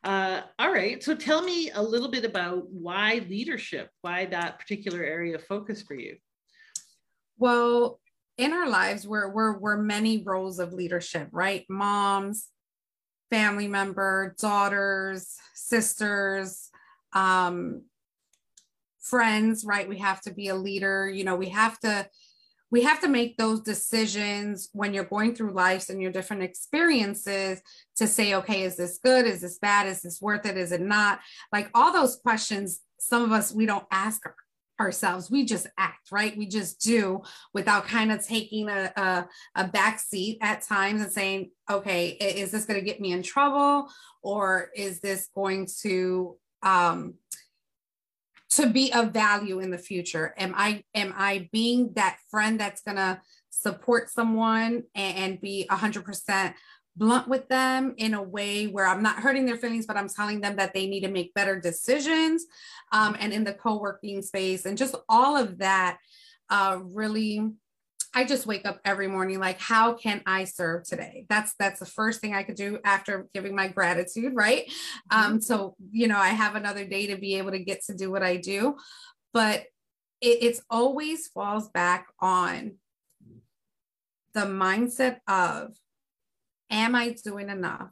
Uh, 0.04 0.42
all 0.58 0.72
right. 0.72 1.02
So, 1.02 1.14
tell 1.14 1.42
me 1.42 1.70
a 1.70 1.82
little 1.82 2.10
bit 2.10 2.26
about 2.26 2.68
why 2.68 3.24
leadership, 3.28 3.88
why 4.02 4.26
that 4.26 4.58
particular 4.58 5.02
area 5.02 5.36
of 5.36 5.44
focus 5.44 5.80
for 5.80 5.94
you. 5.94 6.16
Well, 7.38 7.98
in 8.38 8.52
our 8.52 8.68
lives 8.68 9.06
we're, 9.06 9.28
we're, 9.28 9.58
we're 9.58 9.76
many 9.76 10.22
roles 10.22 10.58
of 10.58 10.72
leadership, 10.72 11.28
right? 11.32 11.64
Moms, 11.68 12.48
family 13.30 13.68
member, 13.68 14.34
daughters, 14.38 15.36
sisters, 15.54 16.70
um, 17.12 17.82
friends, 19.00 19.64
right? 19.64 19.88
We 19.88 19.98
have 19.98 20.20
to 20.22 20.32
be 20.32 20.48
a 20.48 20.54
leader. 20.54 21.08
You 21.08 21.24
know, 21.24 21.36
we 21.36 21.50
have 21.50 21.78
to 21.80 22.08
we 22.70 22.82
have 22.84 23.00
to 23.00 23.08
make 23.08 23.36
those 23.36 23.60
decisions 23.60 24.70
when 24.72 24.94
you're 24.94 25.04
going 25.04 25.34
through 25.34 25.52
life 25.52 25.90
and 25.90 26.00
your 26.00 26.10
different 26.10 26.42
experiences 26.42 27.60
to 27.96 28.06
say, 28.06 28.34
okay, 28.34 28.62
is 28.62 28.78
this 28.78 28.98
good? 29.04 29.26
Is 29.26 29.42
this 29.42 29.58
bad? 29.58 29.86
Is 29.86 30.00
this 30.00 30.22
worth 30.22 30.46
it? 30.46 30.56
Is 30.56 30.72
it 30.72 30.80
not? 30.80 31.20
Like 31.52 31.68
all 31.74 31.92
those 31.92 32.16
questions, 32.16 32.80
some 32.98 33.22
of 33.22 33.30
us 33.30 33.52
we 33.52 33.66
don't 33.66 33.84
ask 33.90 34.22
ourselves. 34.82 35.30
We 35.30 35.44
just 35.44 35.66
act, 35.78 36.10
right? 36.10 36.36
We 36.36 36.46
just 36.46 36.80
do 36.80 37.22
without 37.54 37.86
kind 37.86 38.12
of 38.12 38.26
taking 38.26 38.68
a, 38.68 38.92
a, 38.96 39.28
a 39.54 39.68
back 39.68 40.00
seat 40.00 40.38
at 40.42 40.62
times 40.62 41.00
and 41.00 41.12
saying, 41.12 41.50
okay, 41.70 42.08
is 42.08 42.50
this 42.50 42.66
going 42.66 42.78
to 42.78 42.84
get 42.84 43.00
me 43.00 43.12
in 43.12 43.22
trouble? 43.22 43.88
Or 44.22 44.70
is 44.76 45.00
this 45.00 45.28
going 45.34 45.68
to 45.82 46.36
um, 46.62 47.14
to 48.50 48.66
be 48.68 48.92
of 48.92 49.12
value 49.12 49.60
in 49.60 49.70
the 49.70 49.78
future? 49.78 50.34
Am 50.36 50.54
I 50.56 50.84
am 50.94 51.14
I 51.16 51.48
being 51.52 51.92
that 51.94 52.18
friend 52.30 52.60
that's 52.60 52.82
gonna 52.82 53.22
support 53.50 54.10
someone 54.10 54.84
and, 54.94 55.16
and 55.16 55.40
be 55.40 55.66
hundred 55.70 56.04
percent 56.04 56.54
blunt 56.96 57.28
with 57.28 57.48
them 57.48 57.94
in 57.96 58.14
a 58.14 58.22
way 58.22 58.66
where 58.66 58.86
I'm 58.86 59.02
not 59.02 59.20
hurting 59.20 59.46
their 59.46 59.56
feelings, 59.56 59.86
but 59.86 59.96
I'm 59.96 60.08
telling 60.08 60.40
them 60.40 60.56
that 60.56 60.74
they 60.74 60.86
need 60.86 61.00
to 61.00 61.10
make 61.10 61.34
better 61.34 61.58
decisions. 61.58 62.44
Um, 62.92 63.16
and 63.18 63.32
in 63.32 63.44
the 63.44 63.54
co 63.54 63.78
working 63.78 64.22
space, 64.22 64.66
and 64.66 64.76
just 64.76 64.94
all 65.08 65.36
of 65.36 65.58
that 65.58 65.98
uh, 66.50 66.78
really. 66.82 67.50
I 68.14 68.24
just 68.26 68.44
wake 68.44 68.66
up 68.66 68.78
every 68.84 69.08
morning 69.08 69.40
like 69.40 69.58
how 69.58 69.94
can 69.94 70.20
I 70.26 70.44
serve 70.44 70.84
today? 70.84 71.24
That's 71.30 71.54
that's 71.58 71.80
the 71.80 71.86
first 71.86 72.20
thing 72.20 72.34
I 72.34 72.42
could 72.42 72.56
do 72.56 72.78
after 72.84 73.26
giving 73.32 73.56
my 73.56 73.68
gratitude, 73.68 74.34
right? 74.34 74.66
Mm-hmm. 74.66 75.18
Um 75.18 75.40
so 75.40 75.76
you 75.90 76.08
know, 76.08 76.18
I 76.18 76.28
have 76.28 76.54
another 76.54 76.84
day 76.84 77.06
to 77.06 77.16
be 77.16 77.38
able 77.38 77.52
to 77.52 77.58
get 77.58 77.82
to 77.86 77.94
do 77.94 78.10
what 78.10 78.22
I 78.22 78.36
do, 78.36 78.76
but 79.32 79.60
it, 80.20 80.38
it's 80.42 80.60
always 80.68 81.28
falls 81.28 81.70
back 81.70 82.06
on 82.20 82.74
the 84.34 84.42
mindset 84.42 85.18
of 85.26 85.74
Am 86.72 86.94
I 86.94 87.14
doing 87.22 87.50
enough? 87.50 87.90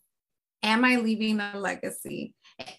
Am 0.62 0.86
I 0.86 0.96
leaving 0.96 1.38
a 1.38 1.58
legacy? 1.58 2.34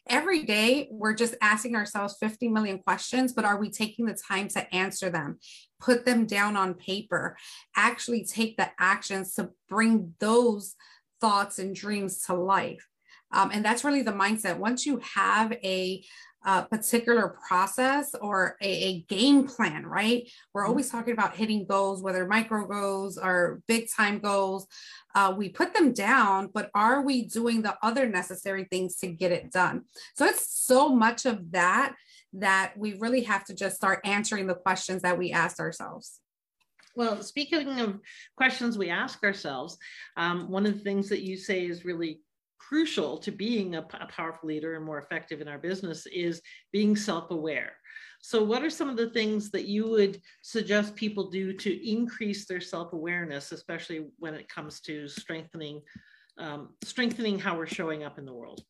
Every 0.10 0.44
day, 0.44 0.88
we're 0.92 1.14
just 1.14 1.36
asking 1.42 1.76
ourselves 1.76 2.18
50 2.20 2.48
million 2.50 2.80
questions, 2.80 3.34
but 3.34 3.46
are 3.46 3.60
we 3.60 3.70
taking 3.70 4.06
the 4.06 4.18
time 4.28 4.48
to 4.50 4.74
answer 4.74 5.12
them? 5.12 5.38
Put 5.80 6.04
them 6.04 6.26
down 6.26 6.58
on 6.58 6.74
paper, 6.74 7.38
actually 7.76 8.26
take 8.26 8.58
the 8.58 8.70
actions 8.80 9.36
to 9.36 9.52
bring 9.70 10.16
those 10.20 10.76
thoughts 11.22 11.60
and 11.60 11.76
dreams 11.76 12.24
to 12.24 12.34
life. 12.34 12.88
Um, 13.32 13.52
and 13.54 13.64
that's 13.64 13.84
really 13.84 14.02
the 14.02 14.12
mindset. 14.12 14.58
Once 14.58 14.86
you 14.86 15.00
have 15.16 15.54
a 15.64 16.04
a 16.44 16.64
particular 16.64 17.38
process 17.48 18.16
or 18.20 18.58
a, 18.62 18.68
a, 18.68 19.02
game 19.02 19.48
plan, 19.48 19.86
right? 19.86 20.28
We're 20.54 20.64
mm-hmm. 20.64 20.70
always 20.70 20.90
talking 20.90 21.14
about 21.14 21.36
hitting 21.36 21.66
goals, 21.66 22.02
whether 22.02 22.28
micro 22.28 22.66
goals 22.66 23.18
or 23.18 23.62
big 23.68 23.90
time 23.96 24.20
goals. 24.20 24.68
Uh, 25.14 25.34
we 25.38 25.50
put 25.50 25.74
them 25.74 25.94
down, 25.94 26.50
but 26.54 26.72
are 26.74 27.02
we 27.02 27.26
doing 27.26 27.62
the 27.62 27.78
other 27.84 28.08
necessary 28.08 28.66
things 28.72 28.96
to 28.98 29.08
get 29.08 29.32
it 29.32 29.52
done? 29.52 29.84
So 30.16 30.26
it's 30.26 30.52
so 30.66 30.90
much 30.90 31.26
of 31.26 31.52
that 31.52 31.96
that 32.34 32.74
we 32.78 32.94
really 32.94 33.24
have 33.24 33.44
to 33.46 33.54
just 33.54 33.76
start 33.76 34.00
answering 34.04 34.48
the 34.48 34.56
questions 34.56 35.02
that 35.04 35.18
we 35.18 35.32
ask 35.32 35.60
ourselves. 35.60 36.22
Well, 36.96 37.22
speaking 37.22 37.80
of 37.80 38.00
questions 38.36 38.78
we 38.78 38.90
ask 38.90 39.24
ourselves, 39.24 39.78
um, 40.18 40.50
one 40.50 40.66
of 40.66 40.74
the 40.74 40.84
things 40.84 41.08
that 41.10 41.22
you 41.22 41.38
say 41.38 41.66
is 41.66 41.86
really 41.86 42.20
crucial 42.68 43.18
to 43.18 43.32
being 43.32 43.76
a, 43.76 43.86
a 44.00 44.08
powerful 44.08 44.48
leader 44.48 44.76
and 44.76 44.86
more 44.86 45.00
effective 45.00 45.42
in 45.42 45.48
our 45.48 45.58
business 45.58 46.06
is 46.08 46.42
being 46.72 46.96
self-aware. 46.96 47.74
So, 48.22 48.44
what 48.44 48.64
are 48.64 48.70
some 48.70 48.88
of 48.88 48.98
the 48.98 49.10
things 49.10 49.50
that 49.52 49.66
you 49.66 49.90
would 49.90 50.22
suggest 50.44 50.96
people 50.96 51.30
do 51.30 51.54
to 51.54 51.90
increase 51.90 52.46
their 52.46 52.62
self-awareness, 52.62 53.52
especially 53.52 54.06
when 54.20 54.36
it 54.36 54.48
comes 54.48 54.80
to 54.82 55.08
strengthening 55.08 55.82
um, 56.38 56.70
strengthening 56.84 57.38
how 57.40 57.58
we're 57.58 57.68
showing 57.68 58.04
up 58.04 58.20
in 58.20 58.26
the 58.26 58.34
world? 58.34 58.62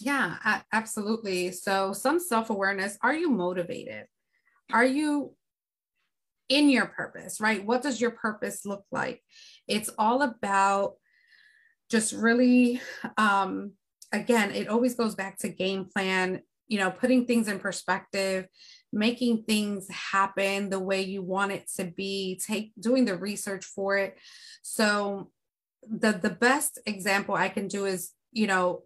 Yeah, 0.00 0.60
absolutely. 0.72 1.50
So, 1.52 1.92
some 1.92 2.20
self-awareness. 2.20 2.98
Are 3.02 3.14
you 3.14 3.28
motivated? 3.28 4.06
Are 4.72 4.84
you 4.84 5.34
in 6.48 6.70
your 6.70 6.86
purpose? 6.86 7.40
Right? 7.40 7.64
What 7.64 7.82
does 7.82 8.00
your 8.00 8.12
purpose 8.12 8.64
look 8.64 8.84
like? 8.92 9.20
It's 9.66 9.90
all 9.98 10.22
about 10.22 10.94
just 11.92 12.12
really 12.12 12.80
um, 13.16 13.72
again 14.12 14.50
it 14.50 14.68
always 14.68 14.94
goes 14.94 15.14
back 15.14 15.38
to 15.38 15.48
game 15.48 15.84
plan 15.84 16.40
you 16.66 16.78
know 16.78 16.90
putting 16.90 17.26
things 17.26 17.48
in 17.48 17.58
perspective 17.58 18.48
making 18.92 19.42
things 19.44 19.88
happen 19.90 20.68
the 20.68 20.78
way 20.78 21.00
you 21.00 21.22
want 21.22 21.52
it 21.52 21.68
to 21.76 21.84
be 21.84 22.40
take 22.46 22.72
doing 22.78 23.04
the 23.04 23.16
research 23.16 23.64
for 23.64 23.96
it. 23.96 24.18
So 24.62 25.30
the 25.88 26.12
the 26.12 26.30
best 26.30 26.78
example 26.86 27.34
i 27.34 27.48
can 27.48 27.66
do 27.66 27.86
is 27.86 28.12
you 28.32 28.46
know 28.46 28.82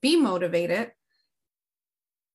be 0.00 0.16
motivated. 0.16 0.92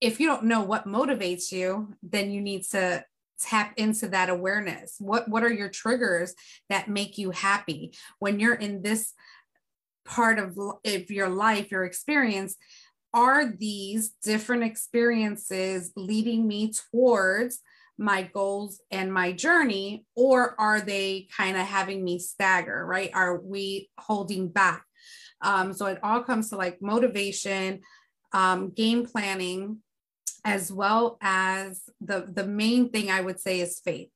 If 0.00 0.18
you 0.18 0.26
don't 0.26 0.44
know 0.44 0.62
what 0.62 0.86
motivates 0.86 1.52
you 1.52 1.94
then 2.02 2.30
you 2.30 2.40
need 2.40 2.64
to 2.70 3.04
tap 3.38 3.72
into 3.76 4.08
that 4.08 4.28
awareness. 4.28 4.96
What 4.98 5.28
what 5.28 5.42
are 5.42 5.52
your 5.52 5.68
triggers 5.68 6.34
that 6.68 6.88
make 6.88 7.18
you 7.18 7.30
happy? 7.30 7.92
When 8.18 8.40
you're 8.40 8.54
in 8.54 8.82
this 8.82 9.12
part 10.10 10.38
of, 10.40 10.58
your 11.10 11.28
life, 11.28 11.70
your 11.70 11.84
experience, 11.84 12.56
are 13.14 13.46
these 13.46 14.10
different 14.22 14.64
experiences 14.64 15.92
leading 15.96 16.46
me 16.46 16.72
towards 16.90 17.60
my 17.96 18.22
goals 18.22 18.80
and 18.90 19.12
my 19.12 19.30
journey, 19.30 20.04
or 20.16 20.58
are 20.58 20.80
they 20.80 21.28
kind 21.36 21.56
of 21.56 21.66
having 21.66 22.02
me 22.02 22.18
stagger, 22.18 22.84
right? 22.84 23.10
Are 23.14 23.38
we 23.38 23.90
holding 23.98 24.48
back? 24.48 24.84
Um, 25.42 25.72
so 25.72 25.86
it 25.86 25.98
all 26.02 26.22
comes 26.22 26.50
to 26.50 26.56
like 26.56 26.82
motivation, 26.82 27.80
um, 28.32 28.70
game 28.70 29.06
planning, 29.06 29.78
as 30.44 30.72
well 30.72 31.18
as 31.20 31.82
the 32.00 32.26
the 32.26 32.46
main 32.46 32.90
thing 32.90 33.10
I 33.10 33.20
would 33.20 33.38
say 33.38 33.60
is 33.60 33.80
faith. 33.80 34.08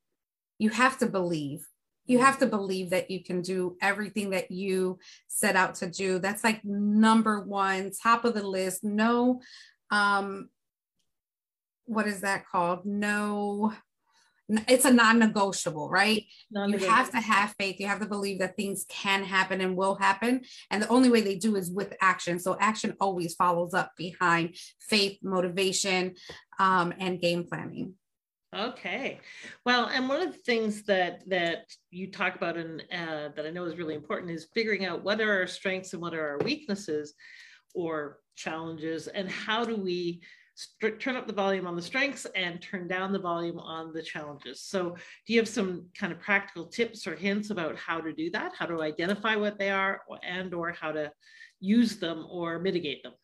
You 0.58 0.70
have 0.70 0.98
to 0.98 1.06
believe 1.06 1.66
you 2.06 2.18
have 2.18 2.38
to 2.38 2.46
believe 2.46 2.90
that 2.90 3.11
you 3.11 3.23
can 3.23 3.42
do 3.42 3.76
everything 3.80 4.30
that 4.30 4.50
you 4.50 4.99
set 5.26 5.56
out 5.56 5.76
to 5.76 5.88
do. 5.88 6.18
That's 6.18 6.44
like 6.44 6.64
number 6.64 7.40
one 7.40 7.90
top 8.02 8.25
of 8.25 8.34
the 8.34 8.46
list. 8.46 8.84
No 8.84 9.40
um 9.90 10.49
what 11.87 12.06
is 12.06 12.23
that 12.23 12.46
called? 12.46 12.84
No 12.84 13.75
it's 14.68 14.84
a 14.84 14.92
non-negotiable 14.92 15.88
right? 15.88 16.25
Non-negotiable. 16.50 16.87
you 16.87 16.94
have 16.94 17.11
to 17.12 17.20
have 17.20 17.54
faith. 17.58 17.80
You 17.80 17.87
have 17.87 18.00
to 18.00 18.06
believe 18.06 18.40
that 18.40 18.56
things 18.56 18.84
can 18.90 19.25
happen 19.25 19.62
and 19.62 19.75
will 19.75 19.94
happen. 19.94 20.42
And 20.70 20.82
the 20.82 20.88
only 20.88 21.11
way 21.11 21.23
they 21.23 21.37
do 21.37 21.56
is 21.56 21.70
with 21.70 21.94
action. 22.02 22.38
So 22.38 22.56
action 22.61 22.94
always 23.00 23.34
follows 23.34 23.73
up 23.73 23.92
behind 23.96 24.56
faith 24.80 25.18
motivation 25.23 26.16
um, 26.58 26.92
and 26.99 27.20
game 27.20 27.44
planning 27.44 27.94
Okay, 28.54 29.20
well, 29.66 29.87
and 29.87 30.08
one 30.08 30.23
of 30.23 30.32
the 30.32 30.38
things 30.38 30.84
that 30.84 31.28
that 31.28 31.66
you 31.90 32.11
talk 32.11 32.37
about 32.37 32.56
and 32.56 32.82
uh, 32.92 33.30
that 33.34 33.46
I 33.46 33.50
know 33.50 33.64
is 33.64 33.76
really 33.76 33.94
important 33.94 34.30
is 34.30 34.46
figuring 34.54 34.84
out 34.84 35.02
what 35.02 35.20
are 35.20 35.40
our 35.40 35.46
strengths 35.46 35.92
and 35.92 36.00
what 36.00 36.14
are 36.14 36.28
our 36.28 36.38
weaknesses, 36.38 37.14
or 37.75 38.18
challenges, 38.37 39.08
and 39.08 39.28
how 39.28 39.64
do 39.64 39.75
we 39.75 40.23
st- 40.54 41.00
turn 41.00 41.16
up 41.16 41.26
the 41.26 41.32
volume 41.32 41.66
on 41.66 41.75
the 41.75 41.82
strengths 41.82 42.26
and 42.37 42.62
turn 42.62 42.87
down 42.87 43.12
the 43.12 43.18
volume 43.18 43.58
on 43.58 43.92
the 43.92 44.02
challenges. 44.02 44.62
So, 44.62 44.90
do 45.26 45.32
you 45.32 45.40
have 45.40 45.49
some 45.49 45.87
kind 45.99 46.12
of 46.12 46.20
practical 46.20 46.66
tips 46.66 47.08
or 47.08 47.16
hints 47.16 47.50
about 47.50 47.76
how 47.76 48.00
to 48.00 48.12
do 48.12 48.30
that? 48.30 48.52
How 48.56 48.66
to 48.66 48.82
identify 48.82 49.34
what 49.34 49.58
they 49.58 49.70
are 49.70 50.02
and 50.23 50.54
or 50.54 50.70
how 50.70 50.92
to 50.92 51.11
use 51.58 51.96
them 51.96 52.26
or 52.30 52.61
mitigate 52.61 53.02
them? 53.02 53.14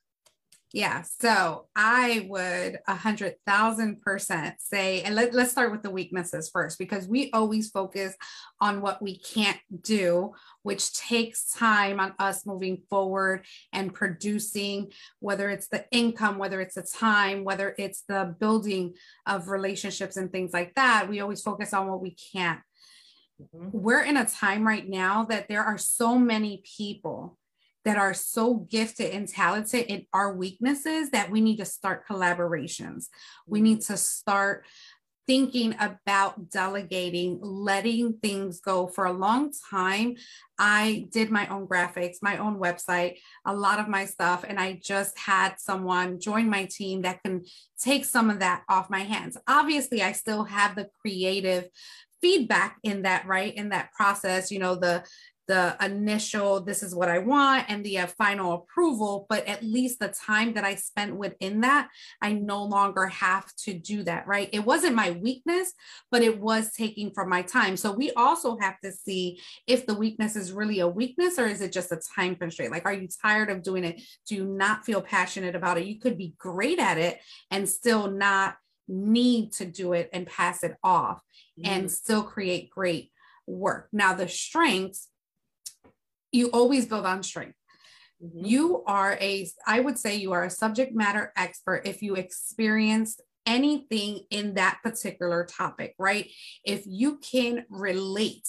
Yeah, 0.72 1.02
so 1.02 1.66
I 1.74 2.26
would 2.28 2.78
a 2.86 2.94
hundred 2.94 3.34
thousand 3.44 4.02
percent 4.02 4.54
say, 4.60 5.02
and 5.02 5.16
let, 5.16 5.34
let's 5.34 5.50
start 5.50 5.72
with 5.72 5.82
the 5.82 5.90
weaknesses 5.90 6.48
first, 6.48 6.78
because 6.78 7.08
we 7.08 7.28
always 7.32 7.70
focus 7.70 8.14
on 8.60 8.80
what 8.80 9.02
we 9.02 9.18
can't 9.18 9.58
do, 9.80 10.32
which 10.62 10.92
takes 10.92 11.50
time 11.50 11.98
on 11.98 12.14
us 12.20 12.46
moving 12.46 12.82
forward 12.88 13.44
and 13.72 13.92
producing, 13.92 14.92
whether 15.18 15.50
it's 15.50 15.66
the 15.66 15.86
income, 15.90 16.38
whether 16.38 16.60
it's 16.60 16.76
the 16.76 16.82
time, 16.82 17.42
whether 17.42 17.74
it's 17.76 18.02
the 18.02 18.36
building 18.38 18.94
of 19.26 19.48
relationships 19.48 20.16
and 20.16 20.30
things 20.30 20.52
like 20.52 20.72
that. 20.76 21.08
We 21.08 21.18
always 21.18 21.42
focus 21.42 21.74
on 21.74 21.88
what 21.88 22.00
we 22.00 22.16
can't. 22.32 22.60
Mm-hmm. 23.42 23.70
We're 23.72 24.04
in 24.04 24.16
a 24.16 24.24
time 24.24 24.64
right 24.64 24.88
now 24.88 25.24
that 25.24 25.48
there 25.48 25.64
are 25.64 25.78
so 25.78 26.16
many 26.16 26.62
people 26.76 27.38
that 27.84 27.96
are 27.96 28.14
so 28.14 28.54
gifted 28.54 29.12
and 29.12 29.28
talented 29.28 29.86
in 29.86 30.06
our 30.12 30.34
weaknesses 30.34 31.10
that 31.10 31.30
we 31.30 31.40
need 31.40 31.56
to 31.56 31.64
start 31.64 32.06
collaborations. 32.06 33.06
We 33.46 33.58
mm-hmm. 33.58 33.64
need 33.64 33.80
to 33.82 33.96
start 33.96 34.66
thinking 35.26 35.76
about 35.78 36.50
delegating, 36.50 37.38
letting 37.40 38.14
things 38.14 38.60
go. 38.60 38.88
For 38.88 39.04
a 39.04 39.12
long 39.12 39.52
time, 39.70 40.16
I 40.58 41.06
did 41.12 41.30
my 41.30 41.46
own 41.46 41.68
graphics, 41.68 42.16
my 42.20 42.38
own 42.38 42.58
website, 42.58 43.18
a 43.44 43.54
lot 43.54 43.78
of 43.78 43.86
my 43.86 44.06
stuff, 44.06 44.44
and 44.46 44.58
I 44.58 44.80
just 44.82 45.16
had 45.16 45.60
someone 45.60 46.18
join 46.18 46.50
my 46.50 46.64
team 46.64 47.02
that 47.02 47.22
can 47.22 47.44
take 47.80 48.04
some 48.04 48.28
of 48.28 48.40
that 48.40 48.64
off 48.68 48.90
my 48.90 49.04
hands. 49.04 49.36
Obviously, 49.46 50.02
I 50.02 50.12
still 50.12 50.42
have 50.44 50.74
the 50.74 50.88
creative 51.00 51.68
feedback 52.20 52.78
in 52.82 53.02
that 53.02 53.26
right 53.26 53.54
in 53.54 53.70
that 53.70 53.90
process 53.92 54.50
you 54.50 54.58
know 54.58 54.74
the 54.74 55.02
the 55.50 55.76
initial 55.84 56.60
this 56.60 56.82
is 56.82 56.94
what 56.94 57.08
i 57.08 57.18
want 57.18 57.64
and 57.68 57.84
the 57.84 57.98
uh, 57.98 58.06
final 58.06 58.54
approval 58.54 59.26
but 59.28 59.46
at 59.46 59.62
least 59.62 59.98
the 59.98 60.08
time 60.08 60.54
that 60.54 60.64
i 60.64 60.74
spent 60.74 61.14
within 61.14 61.60
that 61.60 61.88
i 62.22 62.32
no 62.32 62.62
longer 62.64 63.06
have 63.06 63.44
to 63.56 63.74
do 63.74 64.02
that 64.02 64.26
right? 64.26 64.48
It 64.52 64.64
wasn't 64.64 64.94
my 64.94 65.10
weakness 65.10 65.72
but 66.10 66.22
it 66.22 66.40
was 66.40 66.72
taking 66.72 67.10
from 67.10 67.28
my 67.28 67.42
time. 67.42 67.76
So 67.76 67.92
we 67.92 68.12
also 68.12 68.56
have 68.58 68.80
to 68.80 68.92
see 68.92 69.40
if 69.66 69.86
the 69.86 69.94
weakness 69.94 70.36
is 70.36 70.52
really 70.52 70.80
a 70.80 70.88
weakness 70.88 71.38
or 71.38 71.46
is 71.46 71.60
it 71.60 71.72
just 71.72 71.92
a 71.92 72.00
time 72.16 72.36
constraint? 72.36 72.72
Like 72.72 72.86
are 72.86 72.92
you 72.92 73.08
tired 73.22 73.50
of 73.50 73.62
doing 73.62 73.84
it? 73.84 74.00
Do 74.28 74.34
you 74.34 74.44
not 74.44 74.84
feel 74.84 75.00
passionate 75.02 75.54
about 75.54 75.78
it? 75.78 75.86
You 75.86 75.98
could 75.98 76.16
be 76.16 76.34
great 76.38 76.78
at 76.78 76.98
it 76.98 77.20
and 77.50 77.68
still 77.68 78.10
not 78.10 78.56
need 78.88 79.52
to 79.52 79.64
do 79.64 79.92
it 79.92 80.10
and 80.12 80.26
pass 80.26 80.62
it 80.62 80.76
off 80.82 81.18
mm-hmm. 81.58 81.70
and 81.70 81.90
still 81.90 82.22
create 82.22 82.70
great 82.70 83.10
work. 83.46 83.88
Now 83.92 84.14
the 84.14 84.28
strengths 84.28 85.08
you 86.32 86.48
always 86.48 86.86
build 86.86 87.06
on 87.06 87.22
strength. 87.22 87.56
Mm-hmm. 88.22 88.44
You 88.44 88.84
are 88.86 89.16
a, 89.20 89.48
I 89.66 89.80
would 89.80 89.98
say 89.98 90.16
you 90.16 90.32
are 90.32 90.44
a 90.44 90.50
subject 90.50 90.94
matter 90.94 91.32
expert 91.36 91.82
if 91.84 92.02
you 92.02 92.14
experienced 92.14 93.22
anything 93.46 94.20
in 94.30 94.54
that 94.54 94.78
particular 94.82 95.46
topic, 95.46 95.94
right? 95.98 96.30
If 96.64 96.82
you 96.86 97.18
can 97.18 97.64
relate 97.70 98.46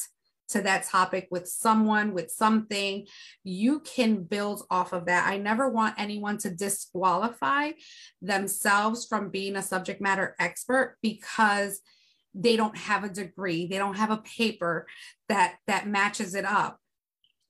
to 0.50 0.62
that 0.62 0.84
topic 0.84 1.30
with 1.32 1.48
someone, 1.48 2.14
with 2.14 2.30
something, 2.30 3.08
you 3.46 3.80
can 3.80 4.24
build 4.24 4.64
off 4.70 4.92
of 4.92 5.06
that. 5.06 5.26
I 5.26 5.38
never 5.38 5.70
want 5.70 5.96
anyone 5.98 6.38
to 6.40 6.54
disqualify 6.54 7.72
themselves 8.22 9.06
from 9.06 9.30
being 9.30 9.56
a 9.56 9.62
subject 9.62 10.02
matter 10.02 10.36
expert 10.40 10.98
because 11.02 11.80
they 12.34 12.58
don't 12.58 12.78
have 12.78 13.06
a 13.06 13.10
degree, 13.10 13.66
they 13.68 13.78
don't 13.78 13.98
have 13.98 14.12
a 14.12 14.18
paper 14.18 14.88
that 15.30 15.56
that 15.68 15.88
matches 15.88 16.36
it 16.36 16.46
up 16.46 16.81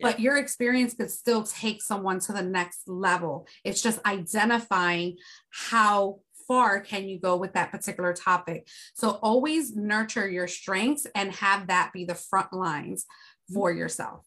but 0.02 0.20
your 0.20 0.38
experience 0.38 0.94
could 0.94 1.12
still 1.12 1.44
take 1.44 1.82
someone 1.82 2.20
to 2.22 2.34
the 2.34 2.42
next 2.42 2.88
level. 2.88 3.48
It's 3.64 3.82
just 3.82 4.06
identifying 4.06 5.18
how 5.52 6.20
far 6.48 6.82
can 6.82 7.08
you 7.08 7.20
go 7.20 7.38
with 7.38 7.54
that 7.54 7.72
particular 7.72 8.14
topic. 8.14 8.68
So 8.94 9.12
always 9.22 9.76
nurture 9.76 10.28
your 10.28 10.48
strengths 10.48 11.08
and 11.16 11.34
have 11.36 11.68
that 11.68 11.92
be 11.94 12.06
the 12.06 12.16
front 12.16 12.52
lines 12.52 13.06
for 13.54 13.70
mm-hmm. 13.70 13.80
yourself. 13.80 14.26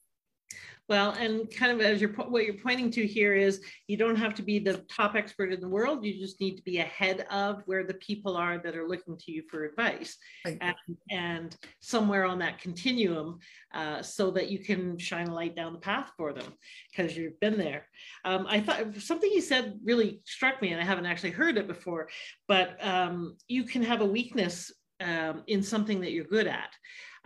Well, 0.86 1.12
and 1.12 1.50
kind 1.50 1.72
of 1.72 1.80
as 1.80 2.00
you're 2.00 2.12
what 2.12 2.44
you're 2.44 2.62
pointing 2.62 2.90
to 2.90 3.06
here 3.06 3.34
is 3.34 3.62
you 3.86 3.96
don't 3.96 4.16
have 4.16 4.34
to 4.34 4.42
be 4.42 4.58
the 4.58 4.84
top 4.94 5.14
expert 5.14 5.50
in 5.50 5.60
the 5.60 5.68
world. 5.68 6.04
You 6.04 6.20
just 6.20 6.40
need 6.42 6.56
to 6.56 6.62
be 6.62 6.78
ahead 6.78 7.26
of 7.30 7.62
where 7.64 7.84
the 7.84 7.94
people 7.94 8.36
are 8.36 8.58
that 8.58 8.76
are 8.76 8.86
looking 8.86 9.16
to 9.16 9.32
you 9.32 9.44
for 9.50 9.64
advice, 9.64 10.16
and, 10.44 10.74
and, 11.10 11.56
somewhere 11.80 12.26
on 12.26 12.38
that 12.38 12.60
continuum, 12.60 13.38
uh, 13.74 14.02
so 14.02 14.30
that 14.32 14.50
you 14.50 14.58
can 14.58 14.98
shine 14.98 15.28
a 15.28 15.34
light 15.34 15.56
down 15.56 15.72
the 15.72 15.78
path 15.78 16.10
for 16.18 16.34
them 16.34 16.52
because 16.90 17.16
you've 17.16 17.40
been 17.40 17.56
there. 17.56 17.86
Um, 18.26 18.46
I 18.46 18.60
thought 18.60 18.96
something 18.98 19.30
you 19.30 19.40
said 19.40 19.78
really 19.84 20.20
struck 20.24 20.60
me, 20.60 20.72
and 20.72 20.80
I 20.80 20.84
haven't 20.84 21.06
actually 21.06 21.30
heard 21.30 21.56
it 21.56 21.66
before. 21.66 22.08
But 22.46 22.76
um, 22.84 23.36
you 23.48 23.64
can 23.64 23.82
have 23.82 24.02
a 24.02 24.06
weakness 24.06 24.70
um, 25.00 25.44
in 25.46 25.62
something 25.62 26.00
that 26.00 26.12
you're 26.12 26.24
good 26.24 26.46
at. 26.46 26.70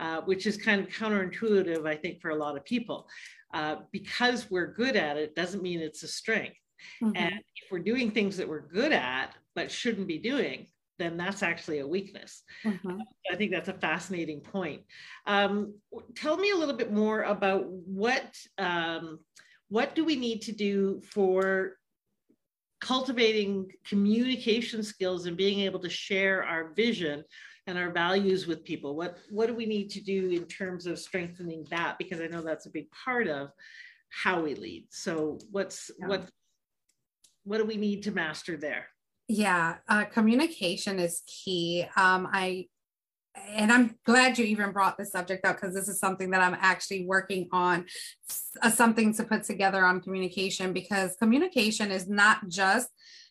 Uh, 0.01 0.21
which 0.27 0.47
is 0.47 0.57
kind 0.57 0.81
of 0.81 0.87
counterintuitive, 0.87 1.85
I 1.85 1.97
think, 1.97 2.21
for 2.21 2.31
a 2.31 2.37
lot 2.37 2.57
of 2.57 2.65
people 2.65 3.09
uh, 3.55 3.77
because 3.93 4.51
we're 4.51 4.73
good 4.73 4.97
at 4.97 5.17
it 5.17 5.35
doesn't 5.35 5.63
mean 5.63 5.81
it's 5.81 6.03
a 6.03 6.09
strength. 6.09 6.57
Mm-hmm. 7.03 7.17
And 7.17 7.35
if 7.35 7.71
we're 7.71 7.79
doing 7.81 8.11
things 8.11 8.37
that 8.37 8.49
we're 8.49 8.67
good 8.67 8.93
at 8.93 9.35
but 9.55 9.71
shouldn't 9.71 10.07
be 10.07 10.19
doing, 10.19 10.69
then 10.99 11.17
that's 11.17 11.43
actually 11.43 11.79
a 11.79 11.87
weakness. 11.87 12.43
Mm-hmm. 12.65 12.99
I 13.31 13.37
think 13.37 13.53
that's 13.53 13.69
a 13.69 13.75
fascinating 13.75 14.41
point. 14.41 14.83
Um, 15.27 15.75
tell 16.17 16.37
me 16.37 16.51
a 16.51 16.57
little 16.57 16.77
bit 16.77 16.93
more 16.93 17.23
about 17.23 17.67
what 17.67 18.37
um, 18.59 19.21
what 19.69 19.95
do 19.95 20.05
we 20.05 20.17
need 20.17 20.43
to 20.43 20.53
do 20.53 21.01
for 21.05 21.77
cultivating 22.81 23.71
communication 23.87 24.83
skills 24.83 25.27
and 25.27 25.37
being 25.37 25.61
able 25.61 25.81
to 25.81 25.91
share 25.91 26.45
our 26.45 26.73
vision 26.75 27.25
and 27.69 27.79
our 27.79 27.91
values 27.91 28.47
with 28.47 28.65
people. 28.65 28.97
What 28.97 29.19
what 29.31 29.47
do 29.47 29.55
we 29.55 29.67
need 29.67 29.91
to 29.91 30.01
do 30.01 30.31
in 30.31 30.47
terms 30.47 30.87
of 30.87 30.99
strengthening 30.99 31.67
that? 31.71 31.97
Because 31.99 32.21
i 32.21 32.27
know 32.27 32.41
that's 32.41 32.67
a 32.67 32.71
big 32.71 32.91
part 32.91 33.29
of 33.29 33.51
how 34.11 34.41
we 34.41 34.55
lead. 34.55 34.87
So 34.91 35.39
what's 35.53 35.91
yeah. 36.01 36.09
what 36.09 36.29
what 37.45 37.59
do 37.59 37.65
we 37.65 37.77
need 37.77 38.03
to 38.05 38.11
master 38.11 38.57
there? 38.57 38.87
Yeah 39.29 39.77
uh, 39.89 40.07
communication 40.07 40.99
is 40.99 41.23
key. 41.27 41.87
Um, 41.97 42.29
i 42.33 42.67
and 43.47 43.71
i'm 43.71 43.95
glad 44.05 44.37
you 44.37 44.45
even 44.45 44.73
brought 44.73 44.99
this 44.99 45.13
subject 45.13 45.45
up 45.45 45.61
because 45.61 45.73
this 45.73 45.87
is 45.87 46.01
something 46.01 46.31
that 46.31 46.41
i'm 46.41 46.57
actually 46.61 47.07
working 47.07 47.49
on 47.53 47.85
uh, 48.63 48.71
something 48.71 49.15
to 49.15 49.23
put 49.23 49.45
together 49.45 49.85
on 49.85 50.01
communication 50.01 50.73
because 50.73 51.15
communication 51.21 51.93
is 51.93 52.09
not 52.09 52.49
just 52.49 52.89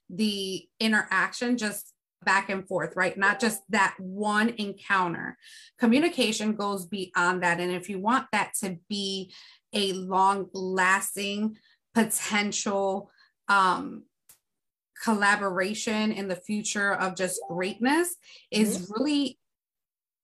the 0.09 0.65
interaction 0.79 1.57
just 1.57 1.93
back 2.23 2.49
and 2.49 2.67
forth, 2.67 2.95
right? 2.95 3.17
Not 3.17 3.39
just 3.39 3.61
that 3.69 3.95
one 3.99 4.49
encounter. 4.57 5.37
Communication 5.79 6.55
goes 6.55 6.85
beyond 6.85 7.43
that. 7.43 7.59
And 7.59 7.71
if 7.71 7.89
you 7.89 7.99
want 7.99 8.27
that 8.31 8.53
to 8.61 8.77
be 8.89 9.33
a 9.73 9.93
long 9.93 10.49
lasting 10.53 11.57
potential 11.93 13.11
um, 13.47 14.03
collaboration 15.03 16.11
in 16.11 16.27
the 16.27 16.35
future 16.35 16.93
of 16.93 17.15
just 17.15 17.39
greatness, 17.49 18.15
is 18.51 18.77
mm-hmm. 18.77 18.93
really 18.93 19.39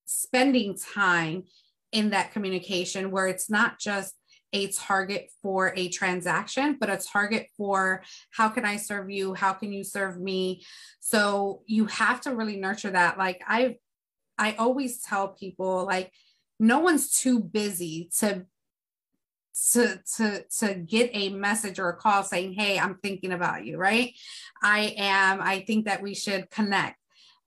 spending 0.06 0.76
time 0.76 1.44
in 1.92 2.10
that 2.10 2.32
communication 2.32 3.10
where 3.10 3.28
it's 3.28 3.48
not 3.48 3.78
just 3.78 4.14
a 4.54 4.68
target 4.68 5.30
for 5.42 5.74
a 5.76 5.88
transaction, 5.88 6.78
but 6.78 6.88
a 6.88 6.96
target 6.96 7.48
for 7.56 8.02
how 8.30 8.48
can 8.48 8.64
I 8.64 8.76
serve 8.76 9.10
you? 9.10 9.34
How 9.34 9.52
can 9.52 9.72
you 9.72 9.84
serve 9.84 10.18
me? 10.18 10.64
So 11.00 11.62
you 11.66 11.86
have 11.86 12.20
to 12.22 12.34
really 12.34 12.56
nurture 12.56 12.92
that. 12.92 13.18
Like 13.18 13.42
I, 13.46 13.76
I 14.38 14.52
always 14.52 15.02
tell 15.02 15.28
people 15.28 15.84
like, 15.84 16.12
no 16.60 16.78
one's 16.78 17.10
too 17.10 17.40
busy 17.40 18.08
to 18.20 18.46
to 19.72 20.00
to 20.16 20.44
to 20.58 20.74
get 20.74 21.10
a 21.12 21.28
message 21.28 21.78
or 21.78 21.88
a 21.88 21.96
call 21.96 22.24
saying 22.24 22.52
hey 22.52 22.76
i'm 22.76 22.96
thinking 22.96 23.30
about 23.30 23.64
you 23.64 23.76
right 23.76 24.12
i 24.62 24.94
am 24.96 25.40
i 25.40 25.60
think 25.60 25.84
that 25.84 26.02
we 26.02 26.12
should 26.12 26.50
connect 26.50 26.98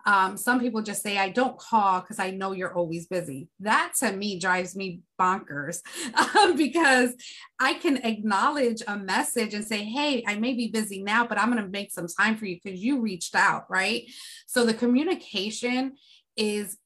um, 0.08 0.38
some 0.38 0.62
people 0.62 0.82
just 0.82 1.04
say, 1.04 1.18
I 1.18 1.30
don't 1.30 1.58
call 1.58 2.00
because 2.00 2.18
I 2.18 2.32
know 2.32 2.54
you're 2.54 2.74
always 2.74 3.08
busy. 3.08 3.50
That 3.60 3.92
to 4.00 4.14
me 4.14 4.40
drives 4.40 4.74
me 4.74 5.02
bonkers 5.20 5.82
because 6.58 7.14
I 7.60 7.74
can 7.74 7.98
acknowledge 7.98 8.82
a 8.88 8.98
message 8.98 9.54
and 9.54 9.66
say, 9.66 9.84
Hey, 9.84 10.24
I 10.26 10.36
may 10.36 10.54
be 10.54 10.70
busy 10.70 11.04
now, 11.04 11.28
but 11.28 11.38
I'm 11.38 11.52
going 11.52 11.62
to 11.62 11.70
make 11.70 11.92
some 11.92 12.08
time 12.08 12.38
for 12.38 12.46
you 12.46 12.58
because 12.64 12.80
you 12.80 13.02
reached 13.02 13.36
out. 13.36 13.66
Right. 13.70 14.06
So 14.48 14.66
the 14.66 14.74
communication 14.74 15.98
is 16.38 16.78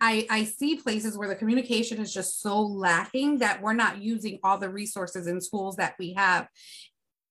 I, 0.00 0.26
I 0.30 0.44
see 0.44 0.76
places 0.76 1.16
where 1.16 1.28
the 1.28 1.34
communication 1.34 2.00
is 2.00 2.12
just 2.12 2.40
so 2.42 2.60
lacking 2.60 3.38
that 3.38 3.60
we're 3.62 3.74
not 3.74 4.02
using 4.02 4.38
all 4.42 4.58
the 4.58 4.70
resources 4.70 5.26
and 5.26 5.42
tools 5.42 5.76
that 5.76 5.94
we 5.98 6.14
have 6.14 6.48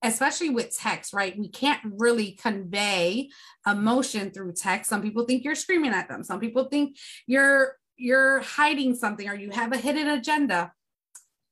especially 0.04 0.50
with 0.50 0.78
text, 0.78 1.14
right? 1.14 1.38
We 1.38 1.50
can't 1.50 1.82
really 1.98 2.34
convey 2.34 3.30
emotion 3.66 4.32
through 4.32 4.54
text. 4.54 4.90
Some 4.90 5.02
people 5.02 5.26
think 5.26 5.44
you're 5.44 5.56
screaming 5.56 5.94
at 5.94 6.10
them. 6.10 6.24
Some 6.24 6.40
people 6.40 6.66
think 6.66 6.98
you're 7.26 7.78
you're 7.96 8.42
hiding 8.42 8.96
something 8.96 9.28
or 9.30 9.36
you 9.36 9.52
have 9.52 9.72
a 9.72 9.78
hidden 9.78 10.08
agenda. 10.08 10.74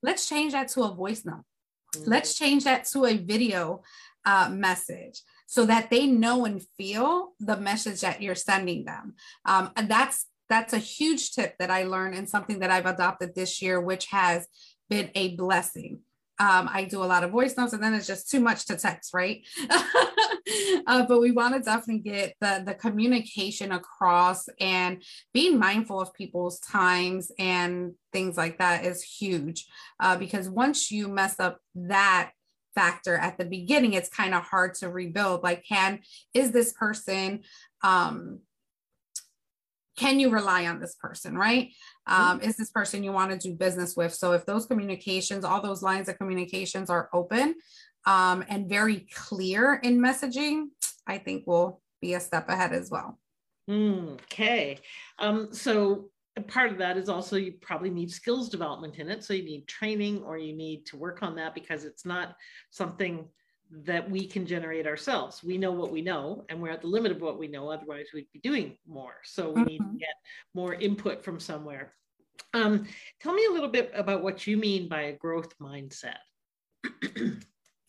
Let's 0.04 0.28
change 0.28 0.54
that 0.54 0.68
to 0.70 0.84
a 0.84 0.94
voice 0.94 1.24
note. 1.24 1.44
Mm-hmm. 1.96 2.10
Let's 2.10 2.36
change 2.36 2.64
that 2.66 2.86
to 2.94 3.06
a 3.06 3.18
video 3.18 3.84
uh, 4.26 4.50
message 4.52 5.22
so 5.48 5.66
that 5.66 5.90
they 5.90 6.08
know 6.08 6.46
and 6.46 6.64
feel 6.78 7.34
the 7.40 7.58
message 7.58 8.02
that 8.02 8.22
you're 8.22 8.36
sending 8.36 8.86
them. 8.86 9.16
Um, 9.46 9.72
and 9.76 9.90
that's 9.90 10.26
that's 10.50 10.74
a 10.74 10.80
huge 10.80 11.32
tip 11.32 11.56
that 11.60 11.72
I 11.72 11.84
learned 11.84 12.16
and 12.16 12.30
something 12.30 12.60
that 12.60 12.72
I've 12.72 12.86
adopted 12.86 13.34
this 13.34 13.62
year, 13.62 13.80
which 13.80 14.08
has 14.08 14.48
been 14.90 15.10
a 15.16 15.36
blessing. 15.38 16.02
Um, 16.42 16.68
I 16.74 16.86
do 16.86 17.04
a 17.04 17.06
lot 17.06 17.24
of 17.24 17.30
voice 17.30 17.56
notes 17.56 17.74
and 17.74 17.84
then 17.84 17.94
it's 17.94 18.08
just 18.08 18.32
too 18.32 18.40
much 18.40 18.66
to 18.66 18.76
text, 18.76 19.14
right? 19.14 19.46
uh, 20.88 21.06
but 21.06 21.22
we 21.22 21.30
want 21.30 21.54
to 21.54 21.62
definitely 21.62 22.00
get 22.00 22.34
the, 22.42 22.64
the 22.66 22.74
communication 22.74 23.72
across 23.72 24.50
and 24.60 25.04
being 25.36 25.60
mindful 25.60 26.02
of 26.02 26.16
people's 26.16 26.60
times 26.60 27.32
and 27.38 27.94
things 28.12 28.38
like 28.38 28.58
that 28.58 28.86
is 28.86 29.04
huge 29.04 29.68
uh, 30.00 30.18
because 30.18 30.50
once 30.50 30.90
you 30.90 31.08
mess 31.08 31.40
up 31.40 31.60
that 31.76 32.32
factor 32.74 33.16
at 33.16 33.38
the 33.38 33.46
beginning, 33.46 33.94
it's 33.94 34.10
kind 34.10 34.34
of 34.34 34.42
hard 34.42 34.74
to 34.74 34.90
rebuild. 34.90 35.44
Like, 35.44 35.64
can, 35.64 36.00
is 36.34 36.52
this 36.52 36.74
person, 36.74 37.42
um, 37.84 38.40
can 39.96 40.20
you 40.20 40.32
rely 40.32 40.66
on 40.66 40.80
this 40.80 40.96
person, 40.96 41.38
right? 41.38 41.70
Mm-hmm. 42.10 42.24
Um, 42.24 42.42
is 42.42 42.58
this 42.58 42.72
person 42.72 43.04
you 43.04 43.12
want 43.12 43.32
to 43.32 43.38
do 43.38 43.56
business 43.56 43.96
with? 43.96 44.14
So 44.14 44.34
if 44.34 44.46
those 44.46 44.66
communications, 44.66 45.46
all 45.46 45.62
those 45.62 45.84
lines 45.84 46.10
of 46.10 46.18
communications 46.18 46.90
are 46.90 47.10
open 47.14 47.56
um, 48.06 48.44
and 48.50 48.68
very 48.68 49.08
clear 49.14 49.76
in 49.76 50.00
messaging, 50.00 50.66
I 51.08 51.18
think 51.18 51.44
we'll 51.46 51.82
be 52.02 52.16
a 52.16 52.20
step 52.20 52.50
ahead 52.50 52.74
as 52.74 52.90
well. 52.90 53.20
Okay. 53.70 54.80
Um, 55.20 55.54
so 55.54 56.10
part 56.48 56.72
of 56.72 56.78
that 56.80 56.98
is 56.98 57.10
also 57.10 57.36
you 57.36 57.54
probably 57.62 57.90
need 57.90 58.10
skills 58.10 58.50
development 58.50 58.98
in 58.98 59.10
it. 59.10 59.24
So 59.24 59.34
you 59.34 59.44
need 59.44 59.68
training 59.68 60.24
or 60.24 60.38
you 60.38 60.56
need 60.56 60.86
to 60.88 60.98
work 60.98 61.22
on 61.22 61.36
that 61.36 61.54
because 61.54 61.84
it's 61.86 62.06
not 62.06 62.36
something 62.72 63.28
that 63.72 64.10
we 64.10 64.28
can 64.28 64.46
generate 64.46 64.86
ourselves. 64.86 65.44
We 65.44 65.58
know 65.58 65.72
what 65.72 65.92
we 65.92 66.02
know 66.02 66.46
and 66.50 66.62
we're 66.62 66.72
at 66.72 66.82
the 66.82 66.88
limit 66.88 67.12
of 67.12 67.22
what 67.22 67.40
we 67.40 67.48
know. 67.48 67.70
Otherwise, 67.70 68.08
we'd 68.14 68.28
be 68.34 68.40
doing 68.40 68.78
more. 68.88 69.16
So 69.24 69.50
we 69.50 69.62
mm-hmm. 69.62 69.64
need 69.66 69.78
to 69.78 69.84
mm-hmm. 69.84 69.98
get 69.98 70.16
more 70.54 70.74
input 70.74 71.24
from 71.24 71.40
somewhere. 71.40 71.94
Um, 72.54 72.88
tell 73.22 73.34
me 73.34 73.46
a 73.46 73.54
little 73.54 73.70
bit 73.70 73.92
about 73.96 74.24
what 74.24 74.46
you 74.46 74.58
mean 74.58 74.90
by 74.90 75.04
a 75.04 75.14
growth 75.14 75.58
mindset. 75.60 76.18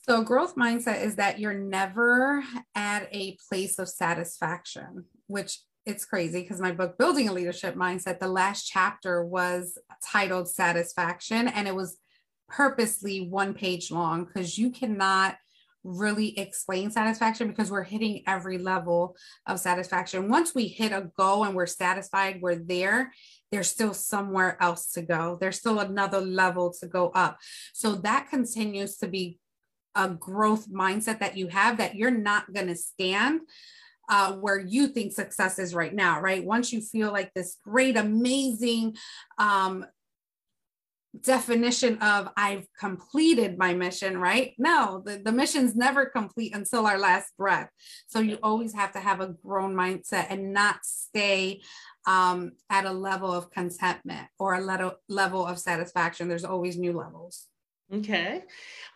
so, 0.09 0.23
growth 0.23 0.55
mindset 0.55 1.03
is 1.03 1.17
that 1.17 1.41
you're 1.41 1.55
never 1.55 2.45
at 2.75 3.09
a 3.11 3.37
place 3.49 3.79
of 3.79 3.89
satisfaction, 3.89 5.05
which 5.27 5.59
it's 5.85 6.05
crazy 6.05 6.43
because 6.43 6.61
my 6.61 6.71
book 6.71 6.97
building 6.97 7.29
a 7.29 7.33
leadership 7.33 7.75
mindset 7.75 8.21
the 8.21 8.29
last 8.29 8.69
chapter 8.69 9.25
was 9.25 9.77
titled 10.05 10.49
satisfaction 10.49 11.49
and 11.49 11.67
it 11.67 11.75
was 11.75 11.99
purposely 12.49 13.27
one 13.29 13.53
page 13.53 13.91
long 13.91 14.25
because 14.25 14.57
you 14.57 14.71
cannot 14.71 15.37
really 15.85 16.39
explain 16.39 16.91
satisfaction 16.91 17.49
because 17.49 17.71
we're 17.71 17.83
hitting 17.83 18.23
every 18.27 18.59
level 18.59 19.17
of 19.47 19.59
satisfaction. 19.59 20.29
Once 20.29 20.55
we 20.55 20.69
hit 20.69 20.93
a 20.93 21.11
goal 21.17 21.45
and 21.45 21.55
we're 21.55 21.67
satisfied, 21.67 22.41
we're 22.41 22.57
there, 22.57 23.13
there's 23.51 23.71
still 23.71 23.95
somewhere 23.95 24.57
else 24.61 24.93
to 24.93 25.03
go. 25.03 25.37
There's 25.41 25.59
still 25.59 25.81
another 25.81 26.21
level 26.21 26.73
to 26.81 26.87
go 26.87 27.11
up. 27.11 27.39
So 27.73 27.97
that 27.97 28.29
continues 28.31 28.97
to 28.99 29.09
be 29.09 29.39
a 29.95 30.09
growth 30.09 30.71
mindset 30.71 31.19
that 31.21 31.37
you 31.37 31.49
have 31.49 31.77
that 31.79 31.95
you're 31.95 32.11
not 32.11 32.53
going 32.53 32.69
to 32.69 32.77
stand 32.77 33.41
uh, 34.09 34.33
where 34.33 34.59
you 34.59 34.89
think 34.89 35.13
success 35.13 35.59
is 35.59 35.75
right 35.75 35.95
now, 35.95 36.21
right? 36.21 36.45
Once 36.45 36.73
you 36.73 36.81
feel 36.81 37.13
like 37.13 37.33
this 37.35 37.57
great, 37.65 37.97
amazing 37.97 38.97
um, 39.39 39.87
definition 41.21 41.99
of 41.99 42.31
I've 42.37 42.67
completed 42.79 43.59
my 43.59 43.75
mission, 43.75 44.19
right? 44.19 44.55
No, 44.59 45.03
the, 45.05 45.21
the 45.23 45.33
mission's 45.33 45.77
never 45.77 46.07
complete 46.07 46.55
until 46.55 46.87
our 46.87 46.99
last 46.99 47.37
breath. 47.37 47.69
So 48.09 48.21
you 48.21 48.39
always 48.43 48.75
have 48.75 48.93
to 48.93 49.01
have 49.01 49.21
a 49.21 49.35
grown 49.45 49.75
mindset 49.75 50.27
and 50.31 50.53
not 50.53 50.77
stay 50.85 51.61
um, 52.07 52.53
at 52.71 52.87
a 52.87 52.93
level 52.93 53.31
of 53.31 53.51
contentment 53.51 54.27
or 54.39 54.55
a 54.55 54.61
level, 54.61 54.93
level 55.09 55.47
of 55.47 55.59
satisfaction. 55.59 56.29
There's 56.29 56.45
always 56.45 56.79
new 56.79 56.93
levels. 56.93 57.47
Okay. 57.93 58.43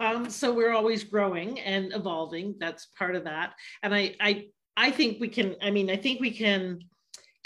Um, 0.01 0.31
so 0.31 0.55
we're 0.55 0.73
always 0.73 1.05
growing 1.05 1.61
and 1.61 1.93
evolving. 1.93 2.55
That's 2.59 2.87
part 2.99 3.15
of 3.15 3.25
that. 3.25 3.53
And 3.83 3.95
I, 3.95 4.15
I, 4.21 4.47
I 4.77 4.91
think 4.91 5.21
we 5.21 5.29
can, 5.29 5.57
I 5.61 5.71
mean, 5.71 5.91
I 5.91 5.97
think 5.97 6.21
we 6.21 6.31
can 6.31 6.81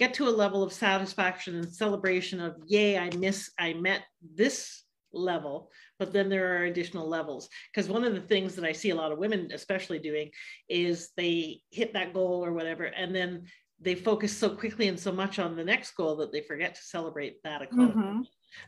get 0.00 0.14
to 0.14 0.26
a 0.26 0.38
level 0.44 0.62
of 0.62 0.72
satisfaction 0.72 1.56
and 1.56 1.72
celebration 1.72 2.40
of 2.40 2.56
yay 2.66 2.98
i 2.98 3.10
miss 3.16 3.50
i 3.58 3.74
met 3.74 4.02
this 4.34 4.84
level 5.12 5.70
but 6.00 6.14
then 6.14 6.30
there 6.30 6.56
are 6.56 6.64
additional 6.64 7.06
levels. 7.06 7.50
Because 7.70 7.90
one 7.90 8.04
of 8.04 8.14
the 8.14 8.22
things 8.22 8.56
that 8.56 8.64
i 8.64 8.72
see 8.72 8.90
a 8.90 8.94
lot 8.94 9.12
of 9.12 9.18
women 9.18 9.50
especially 9.52 9.98
doing 9.98 10.30
is 10.68 11.10
they 11.16 11.60
hit 11.70 11.92
that 11.92 12.14
goal 12.14 12.42
or 12.44 12.52
whatever 12.54 12.84
and 12.84 13.14
then 13.14 13.44
they 13.78 13.94
focus 13.94 14.36
so 14.36 14.48
quickly 14.48 14.88
and 14.88 14.98
so 14.98 15.12
much 15.12 15.38
on 15.38 15.56
the 15.56 15.64
next 15.64 15.90
goal 15.92 16.16
that 16.16 16.32
they 16.32 16.40
forget 16.40 16.74
to 16.74 16.82
celebrate 16.82 17.42
that 17.44 17.62
accomplishment. 17.62 18.06
Mm-hmm. 18.06 18.22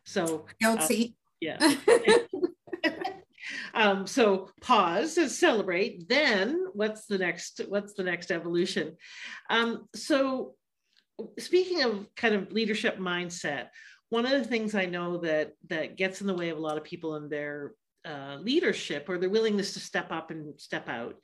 so 0.05 0.45
guilty 0.61 1.16
uh, 1.16 1.18
yeah. 1.40 1.59
Um, 3.75 4.07
so 4.07 4.51
pause 4.61 5.18
and 5.18 5.31
celebrate 5.31 6.09
then 6.09 6.66
what's 6.75 7.07
the 7.07 7.18
next 7.18 7.61
what's 7.68 7.95
the 7.95 8.05
next 8.05 8.31
evolution? 8.31 8.97
Um, 9.51 9.88
so 9.95 10.55
speaking 11.39 11.83
of 11.83 12.07
kind 12.17 12.35
of 12.35 12.53
leadership 12.53 12.99
mindset, 12.99 13.69
one 14.11 14.27
of 14.27 14.33
the 14.33 14.45
things 14.45 14.75
I 14.75 14.87
know 14.87 15.19
that 15.19 15.53
that 15.69 15.97
gets 15.97 16.21
in 16.21 16.27
the 16.27 16.35
way 16.35 16.51
of 16.51 16.59
a 16.59 16.61
lot 16.61 16.77
of 16.77 16.85
people 16.85 17.17
in 17.17 17.29
their 17.29 17.75
uh, 18.05 18.37
leadership 18.41 19.09
or 19.09 19.19
their 19.19 19.31
willingness 19.31 19.75
to 19.75 19.81
step 19.81 20.11
up 20.11 20.31
and 20.31 20.61
step 20.61 20.89
out 20.89 21.17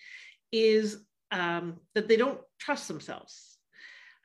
is 0.52 1.04
um, 1.30 1.76
that 1.94 2.08
they 2.08 2.16
don't 2.16 2.40
trust 2.58 2.88
themselves. 2.88 3.58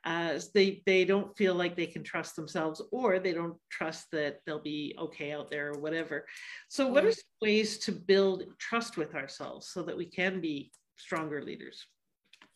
Uh, 0.04 0.38
they 0.52 0.82
they 0.84 1.04
don't 1.04 1.34
feel 1.36 1.54
like 1.54 1.76
they 1.76 1.86
can 1.86 2.02
trust 2.02 2.36
themselves, 2.36 2.82
or 2.92 3.18
they 3.18 3.32
don't 3.32 3.56
trust 3.70 4.06
that 4.12 4.40
they'll 4.44 4.60
be 4.60 4.94
okay 4.98 5.32
out 5.32 5.50
there 5.50 5.72
or 5.72 5.80
whatever. 5.80 6.26
So, 6.68 6.86
what 6.88 7.06
are 7.06 7.12
some 7.12 7.24
ways 7.40 7.78
to 7.80 7.92
build 7.92 8.44
trust 8.58 8.98
with 8.98 9.14
ourselves 9.14 9.68
so 9.68 9.82
that 9.84 9.96
we 9.96 10.04
can 10.04 10.42
be 10.42 10.72
stronger 10.96 11.42
leaders? 11.42 11.86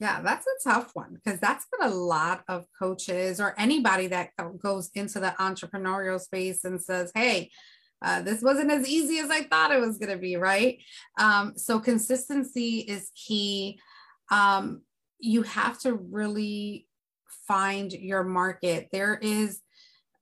Yeah, 0.00 0.22
that's 0.22 0.46
a 0.46 0.68
tough 0.68 0.90
one 0.94 1.14
because 1.14 1.40
that's 1.40 1.66
what 1.70 1.90
a 1.90 1.94
lot 1.94 2.44
of 2.46 2.66
coaches 2.78 3.40
or 3.40 3.54
anybody 3.58 4.06
that 4.08 4.30
goes 4.62 4.90
into 4.94 5.18
the 5.18 5.34
entrepreneurial 5.40 6.20
space 6.20 6.64
and 6.64 6.80
says, 6.80 7.10
hey, 7.14 7.50
uh, 8.00 8.22
this 8.22 8.40
wasn't 8.40 8.70
as 8.70 8.88
easy 8.88 9.18
as 9.18 9.28
I 9.28 9.42
thought 9.42 9.72
it 9.72 9.80
was 9.80 9.98
going 9.98 10.12
to 10.12 10.18
be, 10.18 10.36
right? 10.36 10.78
Um, 11.18 11.54
so, 11.56 11.80
consistency 11.80 12.78
is 12.78 13.10
key. 13.16 13.80
Um, 14.30 14.82
you 15.18 15.42
have 15.42 15.80
to 15.80 15.94
really 15.94 16.86
find 17.48 17.92
your 17.92 18.22
market. 18.22 18.88
There 18.92 19.18
is 19.20 19.60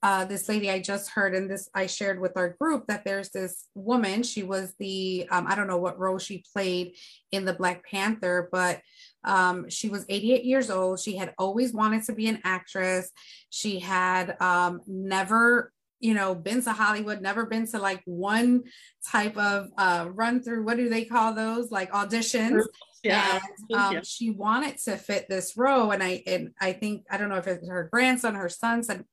uh, 0.03 0.25
this 0.25 0.49
lady 0.49 0.71
I 0.71 0.79
just 0.79 1.11
heard, 1.11 1.35
and 1.35 1.51
this 1.51 1.69
I 1.75 1.87
shared 1.87 2.21
with 2.21 2.37
our 2.37 2.57
group 2.61 2.87
that 2.87 3.05
there's 3.05 3.31
this 3.31 3.67
woman. 3.75 4.23
She 4.23 4.43
was 4.43 4.73
the, 4.79 5.27
um, 5.31 5.47
I 5.47 5.55
don't 5.55 5.67
know 5.67 5.79
what 5.79 5.99
role 5.99 6.19
she 6.19 6.45
played 6.55 6.95
in 7.33 7.45
the 7.45 7.55
Black 7.55 7.85
Panther, 7.85 8.49
but 8.53 8.81
um, 9.27 9.69
she 9.69 9.89
was 9.89 10.07
88 10.09 10.45
years 10.45 10.71
old. 10.71 11.01
She 11.01 11.17
had 11.17 11.35
always 11.37 11.73
wanted 11.73 12.05
to 12.05 12.12
be 12.12 12.29
an 12.29 12.41
actress. 12.45 13.11
She 13.51 13.81
had 13.81 14.41
um, 14.41 14.81
never, 14.87 15.73
you 15.99 16.15
know, 16.15 16.35
been 16.35 16.62
to 16.62 16.73
Hollywood, 16.73 17.21
never 17.21 17.45
been 17.45 17.67
to 17.69 17.79
like 17.79 18.03
one 18.05 18.65
type 19.11 19.37
of 19.37 19.69
uh, 19.77 20.09
run 20.12 20.43
through. 20.43 20.65
What 20.65 20.77
do 20.77 20.89
they 20.89 21.05
call 21.05 21.35
those? 21.35 21.71
Like 21.71 21.91
auditions. 21.93 22.62
Yeah. 23.03 23.41
And 23.69 23.79
um, 23.79 23.93
yeah. 23.95 24.01
she 24.05 24.31
wanted 24.31 24.79
to 24.79 24.97
fit 24.97 25.29
this 25.29 25.57
role. 25.57 25.91
And 25.91 26.03
I, 26.03 26.23
and 26.27 26.53
I 26.61 26.73
think, 26.73 27.05
I 27.11 27.19
don't 27.19 27.29
know 27.29 27.37
if 27.37 27.47
it's 27.47 27.69
her 27.69 27.89
grandson, 27.93 28.35
her 28.37 28.49
son 28.49 28.83
said, 28.83 29.05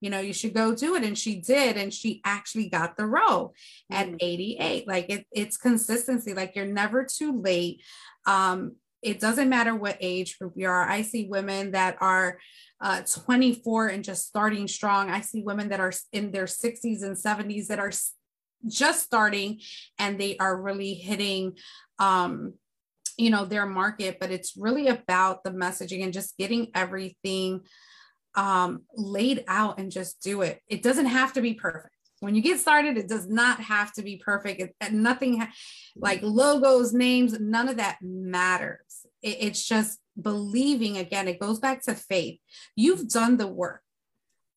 you 0.00 0.08
know, 0.08 0.20
you 0.20 0.32
should 0.32 0.54
go 0.54 0.74
do 0.74 0.94
it. 0.96 1.04
And 1.04 1.16
she 1.16 1.36
did. 1.36 1.76
And 1.76 1.92
she 1.92 2.22
actually 2.24 2.68
got 2.68 2.96
the 2.96 3.06
role 3.06 3.54
mm-hmm. 3.92 4.14
at 4.14 4.22
88. 4.22 4.88
Like 4.88 5.10
it, 5.10 5.26
it's 5.30 5.56
consistency. 5.56 6.32
Like 6.34 6.56
you're 6.56 6.64
never 6.64 7.04
too 7.04 7.40
late. 7.40 7.82
Um, 8.26 8.76
it 9.02 9.20
doesn't 9.20 9.48
matter 9.48 9.74
what 9.74 9.96
age 10.00 10.38
group 10.38 10.52
you 10.56 10.68
are. 10.68 10.88
I 10.88 11.02
see 11.02 11.28
women 11.28 11.72
that 11.72 11.96
are 12.00 12.38
uh, 12.80 13.02
24 13.02 13.88
and 13.88 14.04
just 14.04 14.26
starting 14.26 14.68
strong. 14.68 15.10
I 15.10 15.20
see 15.20 15.42
women 15.42 15.68
that 15.70 15.80
are 15.80 15.92
in 16.12 16.30
their 16.30 16.44
60s 16.44 17.02
and 17.02 17.16
70s 17.16 17.66
that 17.68 17.78
are 17.78 17.92
just 18.66 19.04
starting 19.04 19.60
and 19.98 20.18
they 20.18 20.36
are 20.38 20.60
really 20.60 20.94
hitting 20.94 21.56
um, 21.98 22.54
you 23.16 23.30
know 23.30 23.44
their 23.44 23.66
market 23.66 24.18
but 24.20 24.30
it's 24.30 24.56
really 24.56 24.88
about 24.88 25.44
the 25.44 25.50
messaging 25.50 26.02
and 26.02 26.12
just 26.12 26.36
getting 26.38 26.68
everything 26.74 27.60
um, 28.34 28.82
laid 28.96 29.44
out 29.48 29.78
and 29.78 29.90
just 29.90 30.22
do 30.22 30.42
it 30.42 30.60
it 30.68 30.82
doesn't 30.82 31.06
have 31.06 31.32
to 31.32 31.40
be 31.40 31.54
perfect 31.54 31.94
when 32.20 32.34
you 32.34 32.42
get 32.42 32.60
started, 32.60 32.96
it 32.96 33.08
does 33.08 33.28
not 33.28 33.60
have 33.60 33.92
to 33.94 34.02
be 34.02 34.16
perfect. 34.16 34.60
It, 34.60 34.92
nothing 34.92 35.40
ha- 35.40 35.52
like 35.96 36.20
logos, 36.22 36.92
names, 36.92 37.38
none 37.40 37.68
of 37.68 37.78
that 37.78 37.98
matters. 38.02 39.06
It, 39.22 39.38
it's 39.40 39.66
just 39.66 39.98
believing 40.20 40.98
again. 40.98 41.28
It 41.28 41.40
goes 41.40 41.58
back 41.58 41.82
to 41.84 41.94
faith. 41.94 42.38
You've 42.76 43.08
done 43.08 43.38
the 43.38 43.46
work. 43.48 43.82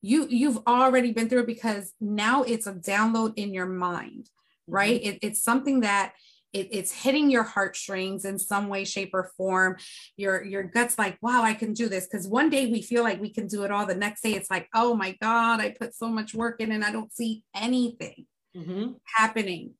You 0.02 0.26
you've 0.28 0.58
already 0.66 1.12
been 1.12 1.30
through 1.30 1.40
it 1.40 1.46
because 1.46 1.94
now 2.00 2.42
it's 2.42 2.66
a 2.66 2.74
download 2.74 3.32
in 3.36 3.54
your 3.54 3.66
mind, 3.66 4.28
right? 4.66 5.00
Mm-hmm. 5.00 5.08
It, 5.08 5.18
it's 5.22 5.42
something 5.42 5.80
that 5.80 6.12
it, 6.54 6.68
it's 6.70 6.92
hitting 6.92 7.30
your 7.30 7.42
heartstrings 7.42 8.24
in 8.24 8.38
some 8.38 8.68
way 8.68 8.84
shape 8.84 9.10
or 9.12 9.30
form 9.36 9.76
your 10.16 10.42
your 10.42 10.62
guts 10.62 10.98
like 10.98 11.18
wow 11.20 11.42
i 11.42 11.52
can 11.52 11.74
do 11.74 11.88
this 11.88 12.06
because 12.06 12.26
one 12.26 12.48
day 12.48 12.70
we 12.70 12.80
feel 12.80 13.02
like 13.02 13.20
we 13.20 13.30
can 13.30 13.46
do 13.46 13.64
it 13.64 13.70
all 13.70 13.84
the 13.84 13.94
next 13.94 14.22
day 14.22 14.32
it's 14.32 14.50
like 14.50 14.68
oh 14.74 14.94
my 14.94 15.16
god 15.20 15.60
i 15.60 15.70
put 15.70 15.94
so 15.94 16.08
much 16.08 16.32
work 16.34 16.60
in 16.60 16.72
and 16.72 16.84
i 16.84 16.90
don't 16.90 17.12
see 17.12 17.42
anything 17.54 18.24
mm-hmm. 18.56 18.92
happening 19.16 19.74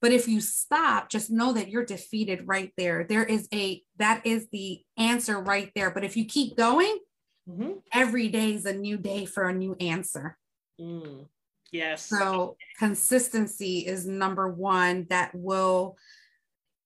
but 0.00 0.12
if 0.12 0.28
you 0.28 0.40
stop 0.40 1.08
just 1.08 1.30
know 1.30 1.52
that 1.52 1.70
you're 1.70 1.84
defeated 1.84 2.42
right 2.46 2.72
there 2.76 3.04
there 3.08 3.24
is 3.24 3.48
a 3.52 3.82
that 3.96 4.24
is 4.24 4.46
the 4.52 4.80
answer 4.96 5.40
right 5.40 5.72
there 5.74 5.90
but 5.90 6.04
if 6.04 6.16
you 6.16 6.24
keep 6.24 6.56
going 6.56 6.98
mm-hmm. 7.48 7.72
every 7.92 8.28
day 8.28 8.52
is 8.52 8.66
a 8.66 8.72
new 8.72 8.98
day 8.98 9.24
for 9.24 9.48
a 9.48 9.54
new 9.54 9.74
answer 9.80 10.36
mm. 10.80 11.26
Yes. 11.70 12.06
So 12.06 12.56
consistency 12.78 13.80
is 13.80 14.06
number 14.06 14.48
one 14.48 15.06
that 15.10 15.34
will 15.34 15.96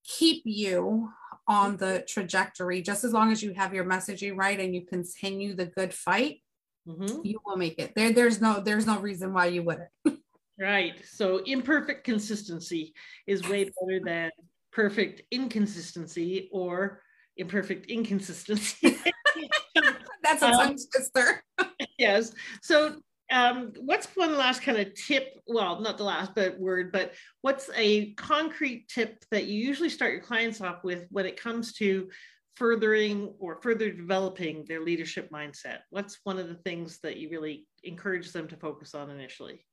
keep 0.05 0.43
you 0.45 1.11
on 1.49 1.77
the 1.77 2.05
trajectory. 2.09 2.83
Just 2.83 3.05
as 3.05 3.13
long 3.13 3.33
as 3.33 3.43
you 3.43 3.55
have 3.55 3.75
your 3.75 3.85
messaging 3.85 4.37
right 4.37 4.59
and 4.59 4.75
you 4.75 4.87
continue 4.87 5.55
the 5.55 5.67
good 5.67 5.93
fight 5.93 6.41
mm-hmm. 6.87 7.21
you 7.25 7.41
will 7.45 7.57
make 7.57 7.79
it. 7.79 7.93
There 7.95 8.13
there's 8.13 8.41
no 8.41 8.61
there's 8.61 8.87
no 8.87 8.99
reason 8.99 9.33
why 9.33 9.47
you 9.47 9.63
wouldn't. 9.63 9.91
Right. 10.61 11.03
So 11.11 11.39
imperfect 11.39 12.05
consistency 12.05 12.95
is 13.27 13.49
way 13.49 13.65
better 13.65 14.01
than 14.05 14.31
perfect 14.71 15.23
inconsistency 15.33 16.51
or 16.53 17.01
imperfect 17.37 17.87
inconsistency. 17.87 18.99
That's 20.23 20.43
a 20.43 20.51
tongue 20.51 20.61
um, 20.61 20.77
twister 20.95 21.43
yes. 21.99 22.33
So 22.61 22.97
um, 23.33 23.73
what's 23.81 24.07
one 24.15 24.37
last 24.37 24.63
kind 24.63 24.79
of 24.79 24.95
tip? 24.95 25.41
Well, 25.47 25.81
not 25.81 25.97
the 25.97 26.05
last 26.05 26.35
but 26.35 26.59
word, 26.59 26.93
but 26.93 27.15
what's 27.41 27.71
a 27.75 28.13
concrete 28.13 28.89
tip 28.89 29.25
that 29.31 29.47
you 29.47 29.59
usually 29.59 29.89
start 29.89 30.13
your 30.13 30.21
clients 30.21 30.61
off 30.61 30.85
with 30.85 31.07
when 31.11 31.27
it 31.27 31.41
comes 31.41 31.73
to 31.75 32.11
furthering 32.57 33.35
or 33.39 33.61
further 33.63 33.91
developing 33.91 34.65
their 34.69 34.83
leadership 34.83 35.31
mindset? 35.31 35.79
What's 35.91 36.19
one 36.25 36.39
of 36.39 36.49
the 36.49 36.57
things 36.57 36.99
that 37.03 37.17
you 37.17 37.31
really 37.31 37.67
encourage 37.83 38.33
them 38.33 38.49
to 38.49 38.57
focus 38.57 38.95
on 38.95 39.11
initially? 39.11 39.65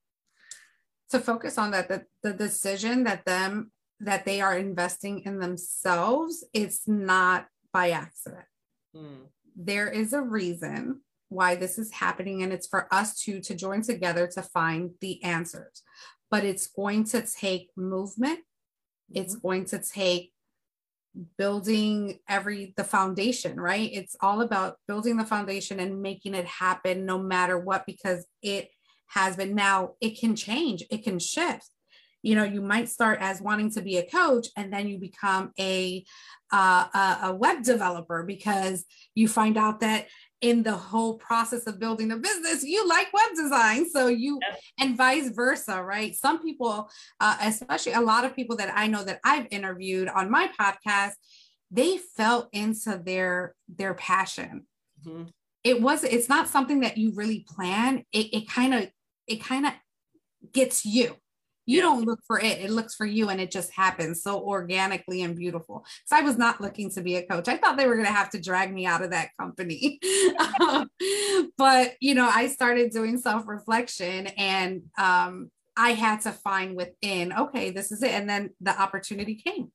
To 1.11 1.19
focus 1.19 1.57
on 1.57 1.71
that, 1.71 1.89
the, 1.89 2.05
the 2.23 2.33
decision 2.33 3.03
that 3.03 3.25
them 3.25 3.71
that 3.99 4.23
they 4.23 4.39
are 4.39 4.57
investing 4.57 5.23
in 5.25 5.39
themselves, 5.39 6.45
it's 6.53 6.87
not 6.87 7.47
by 7.73 7.89
accident. 7.89 8.45
Hmm. 8.95 9.25
There 9.57 9.89
is 9.89 10.13
a 10.13 10.21
reason 10.21 11.01
why 11.29 11.55
this 11.55 11.77
is 11.77 11.91
happening 11.91 12.43
and 12.43 12.51
it's 12.51 12.67
for 12.67 12.93
us 12.93 13.19
to 13.21 13.39
to 13.39 13.55
join 13.55 13.81
together 13.81 14.27
to 14.27 14.41
find 14.41 14.91
the 14.99 15.23
answers. 15.23 15.83
But 16.29 16.43
it's 16.43 16.67
going 16.67 17.05
to 17.05 17.21
take 17.21 17.69
movement. 17.77 18.39
It's 19.11 19.35
mm-hmm. 19.35 19.47
going 19.47 19.65
to 19.65 19.79
take 19.79 20.31
building 21.37 22.19
every 22.27 22.73
the 22.77 22.83
foundation 22.83 23.59
right? 23.59 23.89
It's 23.93 24.15
all 24.21 24.41
about 24.41 24.77
building 24.87 25.17
the 25.17 25.25
foundation 25.25 25.79
and 25.79 26.01
making 26.01 26.35
it 26.35 26.45
happen 26.45 27.05
no 27.05 27.17
matter 27.17 27.57
what 27.57 27.85
because 27.85 28.25
it 28.41 28.69
has 29.07 29.35
been. 29.35 29.55
Now 29.55 29.93
it 30.01 30.19
can 30.19 30.35
change. 30.35 30.83
It 30.89 31.03
can 31.03 31.19
shift. 31.19 31.69
You 32.21 32.35
know 32.35 32.43
you 32.43 32.61
might 32.61 32.89
start 32.89 33.19
as 33.21 33.41
wanting 33.41 33.71
to 33.71 33.81
be 33.81 33.97
a 33.97 34.09
coach 34.09 34.47
and 34.57 34.73
then 34.73 34.87
you 34.87 34.99
become 34.99 35.51
a 35.59 36.03
uh, 36.51 36.87
a, 36.93 37.27
a 37.29 37.35
web 37.35 37.63
developer 37.63 38.23
because 38.23 38.85
you 39.15 39.27
find 39.27 39.57
out 39.57 39.79
that 39.79 40.07
in 40.41 40.63
the 40.63 40.75
whole 40.75 41.15
process 41.15 41.67
of 41.67 41.79
building 41.79 42.11
a 42.11 42.17
business 42.17 42.63
you 42.63 42.87
like 42.87 43.11
web 43.13 43.29
design 43.35 43.89
so 43.89 44.07
you 44.07 44.39
yes. 44.41 44.61
and 44.79 44.97
vice 44.97 45.29
versa 45.29 45.83
right 45.83 46.15
some 46.15 46.41
people 46.41 46.89
uh, 47.19 47.37
especially 47.41 47.93
a 47.93 48.01
lot 48.01 48.25
of 48.25 48.35
people 48.35 48.55
that 48.55 48.71
i 48.75 48.87
know 48.87 49.03
that 49.03 49.19
i've 49.23 49.47
interviewed 49.51 50.07
on 50.07 50.31
my 50.31 50.49
podcast 50.59 51.13
they 51.71 51.97
fell 51.97 52.49
into 52.53 53.01
their 53.03 53.53
their 53.67 53.93
passion 53.93 54.65
mm-hmm. 55.05 55.23
it 55.63 55.81
was 55.81 56.03
it's 56.03 56.29
not 56.29 56.47
something 56.47 56.81
that 56.81 56.97
you 56.97 57.11
really 57.15 57.45
plan 57.47 58.03
it 58.13 58.47
kind 58.49 58.73
of 58.73 58.89
it 59.27 59.43
kind 59.43 59.65
of 59.65 59.73
gets 60.53 60.85
you 60.85 61.15
you 61.69 61.81
don't 61.81 62.03
look 62.03 62.19
for 62.25 62.39
it 62.39 62.57
it 62.59 62.71
looks 62.71 62.95
for 62.95 63.05
you 63.05 63.29
and 63.29 63.39
it 63.39 63.51
just 63.51 63.71
happens 63.71 64.23
so 64.23 64.41
organically 64.41 65.21
and 65.21 65.35
beautiful. 65.35 65.85
So 66.05 66.15
i 66.15 66.21
was 66.21 66.37
not 66.37 66.59
looking 66.59 66.89
to 66.91 67.01
be 67.01 67.17
a 67.17 67.23
coach. 67.23 67.47
I 67.47 67.57
thought 67.57 67.77
they 67.77 67.87
were 67.87 67.95
going 67.95 68.07
to 68.07 68.13
have 68.13 68.31
to 68.31 68.41
drag 68.41 68.73
me 68.73 68.85
out 68.85 69.03
of 69.03 69.11
that 69.11 69.29
company. 69.39 69.99
Um, 70.59 70.89
but 71.57 71.93
you 71.99 72.15
know 72.15 72.29
i 72.33 72.47
started 72.47 72.91
doing 72.91 73.17
self-reflection 73.17 74.27
and 74.27 74.83
um, 74.97 75.51
i 75.77 75.91
had 75.91 76.21
to 76.21 76.31
find 76.31 76.75
within 76.75 77.33
okay 77.33 77.69
this 77.71 77.91
is 77.91 78.03
it 78.03 78.11
and 78.11 78.29
then 78.29 78.51
the 78.61 78.79
opportunity 78.81 79.35
came. 79.35 79.71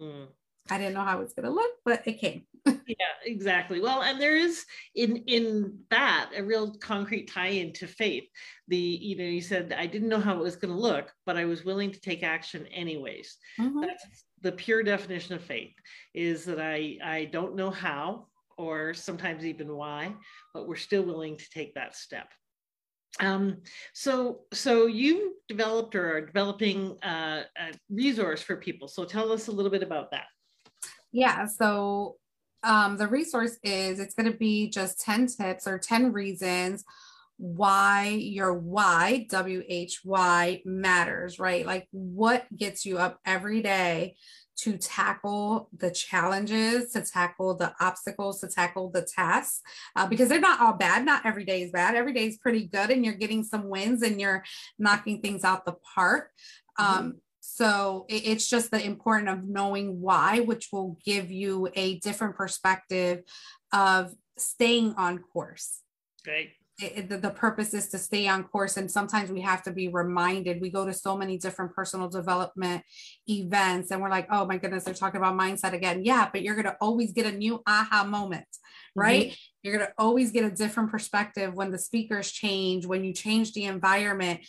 Mm. 0.00 0.26
I 0.70 0.78
didn't 0.78 0.94
know 0.94 1.02
how 1.02 1.20
it's 1.20 1.34
going 1.34 1.46
to 1.46 1.52
look 1.52 1.72
but 1.84 2.06
it 2.06 2.20
came. 2.20 2.42
Yeah 2.86 3.06
exactly. 3.24 3.80
Well 3.80 4.02
and 4.02 4.20
there 4.20 4.36
is 4.36 4.64
in 4.94 5.18
in 5.26 5.78
that 5.90 6.30
a 6.36 6.42
real 6.42 6.74
concrete 6.74 7.30
tie 7.30 7.48
into 7.48 7.86
faith. 7.86 8.24
The 8.68 8.76
you 8.76 9.16
know 9.16 9.24
you 9.24 9.40
said 9.40 9.74
i 9.76 9.86
didn't 9.86 10.08
know 10.08 10.20
how 10.20 10.36
it 10.36 10.42
was 10.42 10.56
going 10.56 10.74
to 10.74 10.80
look 10.80 11.12
but 11.26 11.36
i 11.36 11.44
was 11.44 11.64
willing 11.64 11.90
to 11.90 12.00
take 12.00 12.22
action 12.22 12.66
anyways. 12.68 13.36
Mm-hmm. 13.60 13.80
that's 13.80 14.04
the 14.42 14.52
pure 14.52 14.82
definition 14.82 15.34
of 15.34 15.42
faith 15.42 15.74
is 16.14 16.44
that 16.44 16.60
i 16.60 16.98
i 17.02 17.24
don't 17.26 17.56
know 17.56 17.70
how 17.70 18.26
or 18.58 18.94
sometimes 18.94 19.44
even 19.44 19.74
why 19.74 20.14
but 20.54 20.66
we're 20.68 20.76
still 20.76 21.02
willing 21.02 21.36
to 21.36 21.50
take 21.50 21.74
that 21.74 21.96
step. 21.96 22.28
Um, 23.18 23.62
so 23.94 24.40
so 24.52 24.86
you 24.86 25.36
developed 25.48 25.94
or 25.94 26.16
are 26.16 26.26
developing 26.26 26.98
uh, 27.02 27.44
a 27.58 27.72
resource 27.88 28.42
for 28.42 28.56
people. 28.56 28.88
So 28.88 29.04
tell 29.04 29.32
us 29.32 29.48
a 29.48 29.52
little 29.52 29.70
bit 29.70 29.82
about 29.82 30.10
that 30.10 30.26
yeah 31.16 31.46
so 31.46 32.16
um, 32.62 32.96
the 32.96 33.06
resource 33.06 33.58
is 33.62 34.00
it's 34.00 34.14
going 34.14 34.30
to 34.30 34.36
be 34.36 34.68
just 34.68 35.00
10 35.00 35.28
tips 35.28 35.66
or 35.66 35.78
10 35.78 36.12
reasons 36.12 36.84
why 37.38 38.08
your 38.08 38.54
why 38.54 39.26
why 40.02 40.62
matters 40.64 41.38
right? 41.38 41.66
Like 41.66 41.86
what 41.92 42.44
gets 42.56 42.86
you 42.86 42.98
up 42.98 43.20
every 43.26 43.62
day 43.62 44.16
to 44.60 44.78
tackle 44.78 45.68
the 45.76 45.90
challenges 45.90 46.90
to 46.92 47.02
tackle 47.02 47.54
the 47.54 47.74
obstacles 47.78 48.40
to 48.40 48.48
tackle 48.48 48.90
the 48.90 49.02
tasks 49.02 49.60
uh, 49.96 50.06
because 50.06 50.30
they're 50.30 50.40
not 50.40 50.60
all 50.60 50.72
bad 50.72 51.04
not 51.04 51.26
every 51.26 51.44
day 51.44 51.62
is 51.62 51.70
bad. 51.70 51.94
Every 51.94 52.14
day 52.14 52.26
is 52.26 52.38
pretty 52.38 52.66
good 52.66 52.90
and 52.90 53.04
you're 53.04 53.14
getting 53.14 53.44
some 53.44 53.68
wins 53.68 54.02
and 54.02 54.18
you're 54.18 54.42
knocking 54.78 55.20
things 55.20 55.44
out 55.44 55.66
the 55.66 55.76
park. 55.94 56.30
Mm-hmm. 56.80 57.10
So 57.56 58.04
it's 58.10 58.46
just 58.46 58.70
the 58.70 58.84
important 58.84 59.30
of 59.30 59.48
knowing 59.48 60.02
why, 60.02 60.40
which 60.40 60.68
will 60.70 60.98
give 61.06 61.30
you 61.30 61.70
a 61.74 61.98
different 62.00 62.36
perspective 62.36 63.22
of 63.72 64.12
staying 64.36 64.92
on 64.98 65.20
course. 65.20 65.80
Great. 66.22 66.50
It, 66.78 67.08
the, 67.08 67.16
the 67.16 67.30
purpose 67.30 67.72
is 67.72 67.88
to 67.88 67.98
stay 67.98 68.28
on 68.28 68.44
course 68.44 68.76
and 68.76 68.90
sometimes 68.90 69.30
we 69.30 69.40
have 69.40 69.62
to 69.62 69.72
be 69.72 69.88
reminded 69.88 70.60
we 70.60 70.68
go 70.68 70.84
to 70.84 70.92
so 70.92 71.16
many 71.16 71.38
different 71.38 71.72
personal 71.72 72.10
development 72.10 72.82
events 73.26 73.90
and 73.90 74.02
we're 74.02 74.10
like 74.10 74.26
oh 74.30 74.44
my 74.44 74.58
goodness 74.58 74.84
they're 74.84 74.92
talking 74.92 75.16
about 75.16 75.38
mindset 75.38 75.72
again 75.72 76.04
yeah 76.04 76.28
but 76.30 76.42
you're 76.42 76.54
going 76.54 76.66
to 76.66 76.76
always 76.82 77.14
get 77.14 77.24
a 77.24 77.32
new 77.32 77.62
aha 77.66 78.04
moment 78.04 78.44
right 78.94 79.28
mm-hmm. 79.28 79.34
you're 79.62 79.78
going 79.78 79.88
to 79.88 79.94
always 79.96 80.30
get 80.32 80.44
a 80.44 80.50
different 80.50 80.90
perspective 80.90 81.54
when 81.54 81.70
the 81.70 81.78
speakers 81.78 82.30
change 82.30 82.84
when 82.84 83.02
you 83.02 83.14
change 83.14 83.54
the 83.54 83.64
environment 83.64 84.40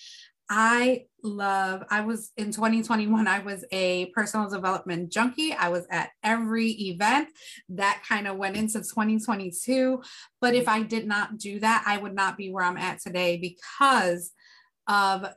I 0.50 1.06
love, 1.24 1.84
I 1.90 2.02
was 2.02 2.32
in 2.38 2.52
2021, 2.52 3.28
I 3.28 3.40
was 3.40 3.66
a 3.72 4.08
personal 4.08 4.50
development 4.50 5.12
junkie. 5.12 5.54
I 5.54 5.70
was 5.70 5.86
at 5.92 6.12
every 6.24 6.70
event 6.70 7.30
that 7.70 8.04
kind 8.08 8.28
of 8.28 8.38
went 8.38 8.56
into 8.56 8.80
2022. 8.80 10.02
But 10.40 10.56
if 10.56 10.68
I 10.68 10.84
did 10.84 11.06
not 11.06 11.38
do 11.38 11.60
that, 11.60 11.84
I 11.86 11.98
would 11.98 12.16
not 12.16 12.38
be 12.38 12.50
where 12.50 12.64
I'm 12.64 12.78
at 12.78 13.02
today 13.02 13.38
because 13.38 14.32
of 14.88 15.28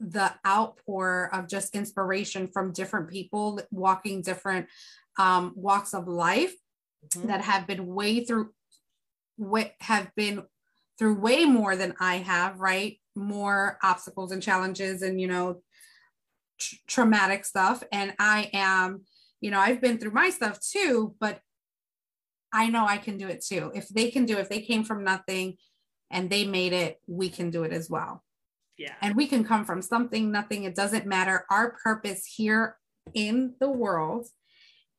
the 0.00 0.32
outpour 0.46 1.30
of 1.32 1.48
just 1.48 1.74
inspiration 1.74 2.48
from 2.48 2.72
different 2.72 3.10
people 3.10 3.60
walking 3.70 4.22
different 4.22 4.66
um, 5.18 5.52
walks 5.54 5.94
of 5.94 6.08
life 6.08 6.54
mm-hmm. 7.08 7.28
that 7.28 7.42
have 7.42 7.66
been 7.66 7.86
way 7.86 8.24
through, 8.24 8.50
what 9.36 9.72
have 9.80 10.10
been 10.16 10.42
through 10.98 11.14
way 11.14 11.44
more 11.44 11.76
than 11.76 11.94
I 12.00 12.16
have, 12.16 12.60
right? 12.60 12.98
More 13.14 13.78
obstacles 13.82 14.32
and 14.32 14.42
challenges 14.42 15.02
and 15.02 15.20
you 15.20 15.26
know 15.26 15.60
tr- 16.58 16.76
traumatic 16.86 17.44
stuff 17.44 17.82
and 17.92 18.14
i 18.18 18.50
am 18.52 19.02
you 19.40 19.50
know 19.50 19.58
i've 19.58 19.80
been 19.80 19.98
through 19.98 20.10
my 20.10 20.30
stuff 20.30 20.58
too 20.60 21.14
but 21.20 21.40
i 22.52 22.68
know 22.68 22.86
i 22.86 22.96
can 22.96 23.16
do 23.16 23.28
it 23.28 23.44
too 23.44 23.70
if 23.74 23.88
they 23.88 24.10
can 24.10 24.24
do 24.24 24.36
it 24.36 24.40
if 24.40 24.48
they 24.48 24.60
came 24.60 24.84
from 24.84 25.04
nothing 25.04 25.56
and 26.10 26.28
they 26.28 26.44
made 26.44 26.72
it 26.72 27.00
we 27.06 27.28
can 27.28 27.50
do 27.50 27.62
it 27.62 27.72
as 27.72 27.88
well 27.88 28.22
Yeah. 28.76 28.94
And 29.00 29.14
we 29.14 29.28
can 29.28 29.44
come 29.44 29.64
from 29.64 29.82
something, 29.82 30.32
nothing, 30.32 30.64
it 30.64 30.74
doesn't 30.74 31.06
matter. 31.06 31.46
Our 31.48 31.76
purpose 31.84 32.26
here 32.26 32.76
in 33.14 33.54
the 33.60 33.70
world 33.70 34.26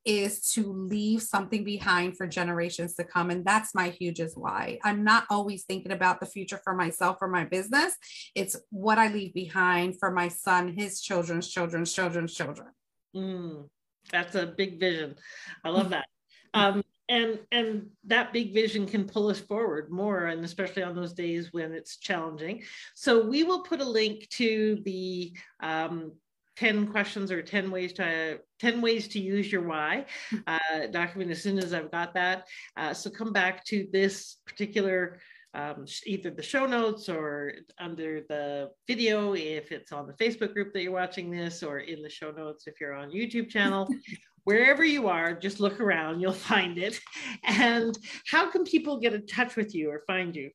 is 0.06 0.52
to 0.52 0.72
leave 0.72 1.22
something 1.22 1.63
behind 1.63 2.15
for 2.15 2.28
generations 2.28 2.96
to 2.96 3.04
come. 3.04 3.32
And 3.32 3.44
that's 3.44 3.74
my 3.74 3.89
hugest 3.89 4.38
why. 4.38 4.78
I'm 4.84 5.04
not 5.04 5.26
always 5.30 5.63
thinking 5.63 5.91
about 5.91 6.20
the 6.20 6.26
future 6.28 6.60
for 6.63 6.76
myself 6.76 7.18
or 7.22 7.28
my 7.28 7.44
business. 7.44 7.96
It's 8.36 8.56
what 8.70 9.00
I 9.00 9.08
leave 9.08 9.34
behind 9.34 10.00
for 10.00 10.12
my 10.12 10.28
son, 10.28 10.74
his 10.78 11.02
children's 11.02 11.50
children's 11.50 11.91
children's 11.91 12.34
children. 12.34 12.68
Mm, 13.15 13.68
that's 14.12 14.36
a 14.36 14.46
big 14.46 14.80
vision. 14.80 15.15
I 15.63 15.70
love 15.70 15.89
that. 15.91 16.06
Um, 16.54 16.84
and 17.10 17.39
and 17.52 17.88
that 18.06 18.34
big 18.34 18.54
vision 18.54 18.86
can 18.88 19.06
pull 19.06 19.28
us 19.28 19.39
forward 19.39 19.91
more 19.91 20.26
and 20.26 20.44
especially 20.44 20.82
on 20.82 20.96
those 20.96 21.13
days 21.13 21.54
when 21.54 21.72
it's 21.72 21.98
challenging 21.98 22.63
so 22.96 23.28
we 23.28 23.44
will 23.44 23.62
put 23.62 23.80
a 23.80 23.86
link 23.86 24.28
to 24.30 24.82
the 24.86 25.32
um, 25.62 26.12
10 26.58 26.88
questions 26.88 27.32
or 27.32 27.41
10 27.41 27.72
ways 27.72 27.94
to 27.94 28.39
10 28.60 28.82
ways 28.82 29.08
to 29.10 29.20
use 29.20 29.52
your 29.52 29.68
why 29.68 30.06
uh, 30.48 30.88
document 30.91 31.32
as 31.32 31.41
soon 31.41 31.58
as 31.58 31.74
I've 31.74 31.91
got 31.91 32.13
that. 32.13 32.48
Uh, 32.78 32.94
so 32.94 33.10
come 33.10 33.34
back 33.34 33.65
to 33.65 33.88
this 33.91 34.38
particular 34.46 35.20
um, 35.56 35.86
either 36.06 36.32
the 36.32 36.44
show 36.44 36.65
notes 36.65 37.08
or 37.08 37.54
under 37.80 38.22
the 38.28 38.72
video 38.88 39.34
if 39.34 39.72
it's 39.72 39.94
on 39.94 40.06
the 40.06 40.13
Facebook 40.13 40.54
group 40.54 40.74
that 40.74 40.84
you're 40.84 40.91
watching 40.91 41.32
this 41.32 41.63
or 41.63 41.80
in 41.80 42.02
the 42.02 42.10
show 42.10 42.32
notes 42.32 42.68
if 42.68 42.82
you're 42.82 42.94
on 42.94 43.10
YouTube 43.10 43.50
channel. 43.50 43.88
Wherever 44.44 44.84
you 44.84 45.08
are, 45.08 45.34
just 45.34 45.60
look 45.60 45.80
around, 45.80 46.20
you'll 46.20 46.34
find 46.34 46.78
it. 46.78 47.00
And 47.46 47.98
how 48.28 48.52
can 48.52 48.63
people 48.63 49.00
get 49.00 49.13
in 49.13 49.26
touch 49.26 49.56
with 49.56 49.74
you 49.74 49.89
or 49.89 50.04
find 50.06 50.36
you? 50.36 50.52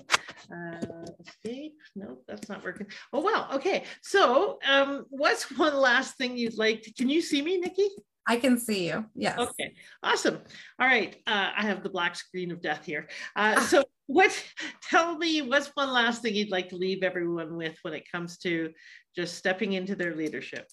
Uh, 0.51 1.05
escape. 1.25 1.77
Nope, 1.95 2.23
that's 2.27 2.49
not 2.49 2.63
working. 2.65 2.87
Oh, 3.13 3.21
well, 3.21 3.47
okay. 3.53 3.85
So 4.01 4.59
um, 4.67 5.05
what's 5.09 5.43
one 5.57 5.75
last 5.75 6.17
thing 6.17 6.37
you'd 6.37 6.57
like 6.57 6.81
to, 6.83 6.93
can 6.93 7.09
you 7.09 7.21
see 7.21 7.41
me, 7.41 7.57
Nicky? 7.57 7.87
I 8.27 8.37
can 8.37 8.57
see 8.57 8.87
you. 8.87 9.05
Yes. 9.15 9.39
Okay. 9.39 9.73
Awesome. 10.03 10.39
All 10.79 10.87
right. 10.87 11.15
Uh, 11.27 11.51
I 11.55 11.65
have 11.65 11.83
the 11.83 11.89
black 11.89 12.15
screen 12.15 12.51
of 12.51 12.61
death 12.61 12.83
here. 12.83 13.07
Uh, 13.35 13.61
so 13.61 13.83
what, 14.07 14.31
tell 14.89 15.17
me 15.17 15.43
what's 15.43 15.71
one 15.75 15.93
last 15.93 16.23
thing 16.23 16.35
you'd 16.35 16.51
like 16.51 16.69
to 16.69 16.75
leave 16.75 17.03
everyone 17.03 17.55
with 17.55 17.77
when 17.83 17.93
it 17.93 18.11
comes 18.11 18.37
to 18.39 18.71
just 19.15 19.35
stepping 19.35 19.73
into 19.73 19.95
their 19.95 20.15
leadership? 20.15 20.67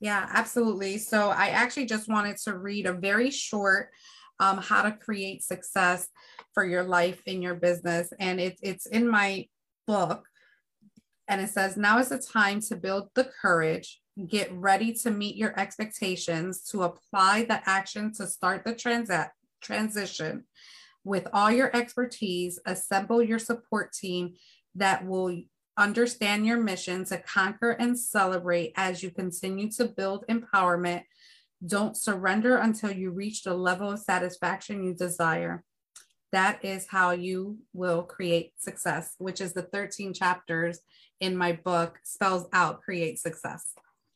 Yeah, 0.00 0.28
absolutely. 0.32 0.98
So 0.98 1.30
I 1.30 1.48
actually 1.48 1.86
just 1.86 2.08
wanted 2.08 2.36
to 2.38 2.56
read 2.56 2.86
a 2.86 2.92
very 2.92 3.30
short 3.30 3.90
um, 4.40 4.58
how 4.58 4.82
to 4.82 4.92
create 4.92 5.42
success 5.42 6.08
for 6.52 6.64
your 6.64 6.82
life 6.82 7.22
in 7.26 7.42
your 7.42 7.54
business. 7.54 8.12
And 8.18 8.40
it, 8.40 8.58
it's 8.62 8.86
in 8.86 9.08
my 9.08 9.46
book. 9.86 10.26
And 11.28 11.40
it 11.40 11.50
says, 11.50 11.76
now 11.76 11.98
is 11.98 12.10
the 12.10 12.18
time 12.18 12.60
to 12.62 12.76
build 12.76 13.10
the 13.14 13.28
courage, 13.42 14.00
get 14.28 14.52
ready 14.52 14.92
to 14.94 15.10
meet 15.10 15.36
your 15.36 15.58
expectations, 15.58 16.62
to 16.70 16.84
apply 16.84 17.44
the 17.44 17.68
action 17.68 18.12
to 18.14 18.26
start 18.26 18.64
the 18.64 18.74
transa- 18.74 19.30
transition. 19.60 20.44
With 21.02 21.26
all 21.32 21.50
your 21.50 21.74
expertise, 21.74 22.58
assemble 22.66 23.22
your 23.22 23.38
support 23.38 23.92
team 23.92 24.34
that 24.74 25.06
will 25.06 25.36
understand 25.76 26.46
your 26.46 26.60
mission 26.60 27.04
to 27.04 27.18
conquer 27.18 27.72
and 27.72 27.98
celebrate 27.98 28.72
as 28.76 29.02
you 29.02 29.10
continue 29.10 29.70
to 29.72 29.84
build 29.84 30.24
empowerment 30.28 31.02
don't 31.64 31.96
surrender 31.96 32.56
until 32.56 32.90
you 32.90 33.10
reach 33.10 33.42
the 33.42 33.54
level 33.54 33.90
of 33.90 34.00
satisfaction 34.00 34.84
you 34.84 34.94
desire. 34.94 35.64
That 36.32 36.64
is 36.64 36.86
how 36.88 37.12
you 37.12 37.58
will 37.72 38.02
create 38.02 38.52
success, 38.58 39.14
which 39.18 39.40
is 39.40 39.52
the 39.52 39.62
13 39.62 40.12
chapters 40.12 40.80
in 41.20 41.36
my 41.36 41.52
book 41.52 41.98
spells 42.04 42.46
out 42.52 42.82
create 42.82 43.18
success. 43.18 43.72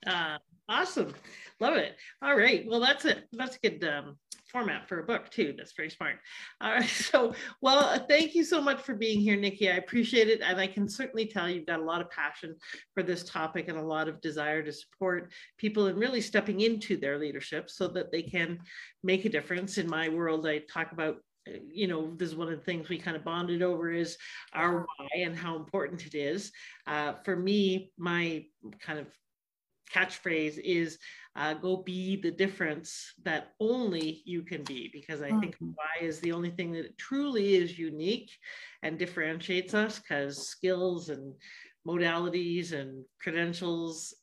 Uh, 0.07 0.39
awesome. 0.71 1.13
Love 1.59 1.77
it. 1.77 1.97
All 2.23 2.37
right. 2.37 2.65
Well, 2.67 2.81
that's 2.81 3.05
it. 3.05 3.27
That's 3.33 3.57
a 3.57 3.69
good 3.69 3.85
um, 3.85 4.17
format 4.51 4.89
for 4.89 5.01
a 5.01 5.05
book 5.05 5.31
too. 5.31 5.53
That's 5.57 5.73
very 5.73 5.91
smart. 5.91 6.17
All 6.61 6.73
right. 6.73 6.89
So, 7.11 7.35
well, 7.61 8.07
thank 8.09 8.35
you 8.35 8.45
so 8.45 8.63
much 8.63 8.81
for 8.81 8.95
being 8.95 9.21
here, 9.21 9.37
Nicky. 9.37 9.69
I 9.69 9.75
appreciate 9.75 10.29
it. 10.29 10.41
And 10.43 10.61
I 10.61 10.67
can 10.67 10.89
certainly 10.89 11.27
tell 11.27 11.51
you've 11.51 11.67
got 11.67 11.81
a 11.81 11.85
lot 11.85 12.01
of 12.01 12.11
passion 12.11 12.55
for 12.95 13.03
this 13.03 13.25
topic 13.25 13.69
and 13.69 13.77
a 13.77 13.83
lot 13.83 14.09
of 14.09 14.21
desire 14.21 14.63
to 14.63 14.73
support 14.73 15.33
people 15.59 15.87
and 15.87 15.99
really 15.99 16.21
stepping 16.21 16.61
into 16.61 16.97
their 16.97 17.19
leadership 17.19 17.69
so 17.69 17.89
that 17.89 18.13
they 18.13 18.23
can 18.23 18.59
make 19.03 19.25
a 19.25 19.29
difference. 19.29 19.77
In 19.77 19.89
my 19.89 20.09
world, 20.09 20.47
I 20.47 20.63
talk 20.73 20.93
about 20.93 21.17
uh, 21.49 21.59
you 21.73 21.89
know, 21.89 22.13
this 22.17 22.29
is 22.29 22.37
one 22.37 22.53
of 22.53 22.59
the 22.59 22.65
things 22.65 22.89
we 22.89 22.99
kind 22.99 23.17
of 23.17 23.25
bonded 23.25 23.63
over 23.63 23.91
is 23.91 24.17
our 24.53 24.81
why 24.81 25.09
and 25.17 25.35
how 25.35 25.57
important 25.57 26.07
it 26.07 26.15
is. 26.15 26.53
Uh, 26.87 27.15
for 27.25 27.35
me, 27.35 27.91
my 27.97 28.45
kind 28.81 28.99
of 28.99 29.07
catchphrase 29.93 30.59
is 30.59 30.99
uh, 31.37 31.55
go 31.55 31.77
be 31.79 32.17
the 32.17 32.31
difference 32.31 33.15
that 33.23 33.53
only 33.61 34.23
you 34.25 34.43
can 34.43 34.63
be 34.65 34.91
because 34.93 35.23
i 35.23 35.29
think 35.41 35.55
mm-hmm. 35.57 35.71
why 35.75 36.07
is 36.07 36.21
the 36.21 36.33
only 36.33 36.51
thing 36.51 36.73
that 36.73 36.97
truly 36.99 37.55
is 37.55 37.79
unique 37.79 38.31
and 38.83 38.99
differentiates 38.99 39.75
us 39.75 39.99
because 39.99 40.49
skills 40.49 41.09
and 41.09 41.35
modalities 41.87 42.73
and 42.73 43.05
credentials 43.21 44.15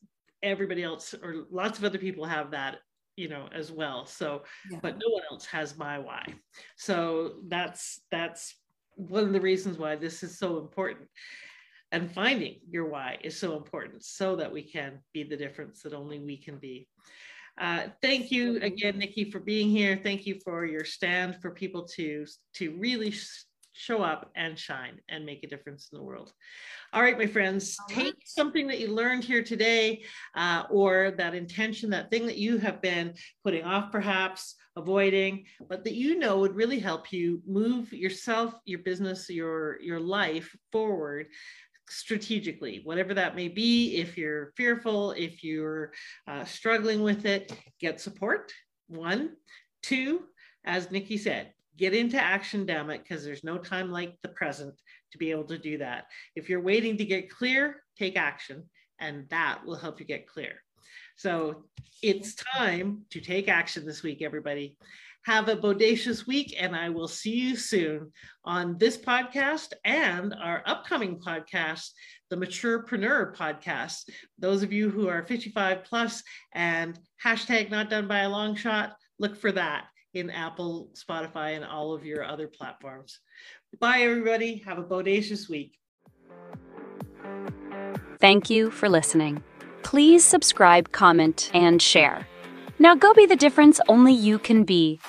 everybody 0.42 0.82
else 0.82 1.14
or 1.22 1.46
lots 1.50 1.78
of 1.78 1.84
other 1.84 1.98
people 1.98 2.24
have 2.24 2.50
that 2.50 2.76
you 3.16 3.28
know 3.28 3.48
as 3.52 3.72
well 3.72 4.06
so 4.06 4.42
yeah. 4.70 4.78
but 4.80 4.94
no 4.94 5.12
one 5.12 5.22
else 5.30 5.44
has 5.44 5.76
my 5.76 5.98
why 5.98 6.24
so 6.76 7.34
that's 7.48 8.02
that's 8.10 8.54
one 8.94 9.24
of 9.24 9.32
the 9.32 9.40
reasons 9.40 9.78
why 9.78 9.96
this 9.96 10.22
is 10.22 10.38
so 10.38 10.58
important 10.58 11.08
and 11.92 12.10
finding 12.12 12.56
your 12.68 12.86
why 12.86 13.18
is 13.22 13.38
so 13.38 13.56
important 13.56 14.04
so 14.04 14.36
that 14.36 14.52
we 14.52 14.62
can 14.62 14.98
be 15.12 15.22
the 15.22 15.36
difference 15.36 15.82
that 15.82 15.94
only 15.94 16.18
we 16.18 16.36
can 16.36 16.58
be. 16.58 16.88
Uh, 17.60 17.88
thank 18.02 18.30
you 18.30 18.58
again, 18.60 18.98
Nicky, 18.98 19.30
for 19.30 19.40
being 19.40 19.68
here. 19.68 19.98
Thank 20.00 20.26
you 20.26 20.38
for 20.44 20.64
your 20.64 20.84
stand 20.84 21.36
for 21.42 21.50
people 21.50 21.88
to, 21.96 22.24
to 22.54 22.76
really 22.76 23.12
show 23.72 24.02
up 24.02 24.30
and 24.34 24.58
shine 24.58 24.98
and 25.08 25.24
make 25.24 25.44
a 25.44 25.48
difference 25.48 25.88
in 25.90 25.98
the 25.98 26.04
world. 26.04 26.32
All 26.92 27.02
right, 27.02 27.18
my 27.18 27.26
friends, 27.26 27.76
take 27.88 28.16
something 28.24 28.66
that 28.68 28.80
you 28.80 28.88
learned 28.88 29.24
here 29.24 29.42
today 29.42 30.02
uh, 30.36 30.64
or 30.70 31.12
that 31.16 31.34
intention, 31.34 31.90
that 31.90 32.10
thing 32.10 32.26
that 32.26 32.38
you 32.38 32.58
have 32.58 32.82
been 32.82 33.14
putting 33.44 33.64
off 33.64 33.92
perhaps, 33.92 34.56
avoiding, 34.76 35.44
but 35.68 35.84
that 35.84 35.94
you 35.94 36.18
know 36.18 36.38
would 36.38 36.54
really 36.54 36.78
help 36.78 37.12
you 37.12 37.42
move 37.46 37.92
yourself, 37.92 38.54
your 38.64 38.80
business, 38.80 39.28
your, 39.28 39.80
your 39.80 40.00
life 40.00 40.54
forward 40.72 41.26
strategically, 41.90 42.80
whatever 42.84 43.14
that 43.14 43.36
may 43.36 43.48
be. 43.48 43.96
If 43.96 44.16
you're 44.16 44.52
fearful, 44.56 45.12
if 45.12 45.42
you're 45.42 45.92
uh, 46.26 46.44
struggling 46.44 47.02
with 47.02 47.26
it, 47.26 47.52
get 47.80 48.00
support. 48.00 48.52
One, 48.88 49.36
two, 49.82 50.24
as 50.64 50.90
Nicky 50.90 51.18
said, 51.18 51.52
get 51.76 51.94
into 51.94 52.20
action, 52.20 52.66
damn 52.66 52.90
it, 52.90 53.02
because 53.02 53.24
there's 53.24 53.44
no 53.44 53.58
time 53.58 53.90
like 53.90 54.16
the 54.22 54.28
present 54.28 54.74
to 55.12 55.18
be 55.18 55.30
able 55.30 55.44
to 55.44 55.58
do 55.58 55.78
that. 55.78 56.06
If 56.34 56.48
you're 56.48 56.60
waiting 56.60 56.96
to 56.98 57.04
get 57.04 57.30
clear, 57.30 57.82
take 57.98 58.16
action, 58.16 58.64
and 59.00 59.28
that 59.30 59.60
will 59.64 59.76
help 59.76 60.00
you 60.00 60.06
get 60.06 60.26
clear. 60.26 60.62
So 61.16 61.64
it's 62.02 62.34
time 62.34 63.02
to 63.10 63.20
take 63.20 63.48
action 63.48 63.84
this 63.84 64.02
week, 64.02 64.22
everybody. 64.22 64.76
Have 65.26 65.48
a 65.48 65.56
bodacious 65.56 66.26
week, 66.26 66.56
and 66.58 66.74
I 66.74 66.88
will 66.88 67.08
see 67.08 67.34
you 67.34 67.56
soon 67.56 68.12
on 68.44 68.78
this 68.78 68.96
podcast 68.96 69.72
and 69.84 70.34
our 70.34 70.62
upcoming 70.64 71.20
podcast, 71.20 71.90
the 72.30 72.36
Maturepreneur 72.36 73.36
podcast. 73.36 74.08
Those 74.38 74.62
of 74.62 74.72
you 74.72 74.88
who 74.88 75.08
are 75.08 75.26
55 75.26 75.84
plus 75.84 76.22
and 76.54 76.98
hashtag 77.22 77.70
not 77.70 77.90
done 77.90 78.08
by 78.08 78.20
a 78.20 78.28
long 78.28 78.56
shot, 78.56 78.94
look 79.18 79.36
for 79.36 79.52
that 79.52 79.86
in 80.14 80.30
Apple, 80.30 80.90
Spotify, 80.94 81.56
and 81.56 81.64
all 81.64 81.92
of 81.92 82.04
your 82.04 82.24
other 82.24 82.48
platforms. 82.48 83.20
Bye, 83.80 84.00
everybody. 84.00 84.62
Have 84.66 84.78
a 84.78 84.84
bodacious 84.84 85.48
week. 85.48 85.76
Thank 88.20 88.50
you 88.50 88.70
for 88.70 88.88
listening. 88.88 89.42
Please 89.82 90.24
subscribe, 90.24 90.90
comment, 90.92 91.50
and 91.54 91.80
share. 91.80 92.26
Now 92.80 92.94
go 92.94 93.12
be 93.12 93.26
the 93.26 93.34
difference 93.34 93.80
only 93.88 94.12
you 94.12 94.38
can 94.38 94.62
be. 94.62 95.00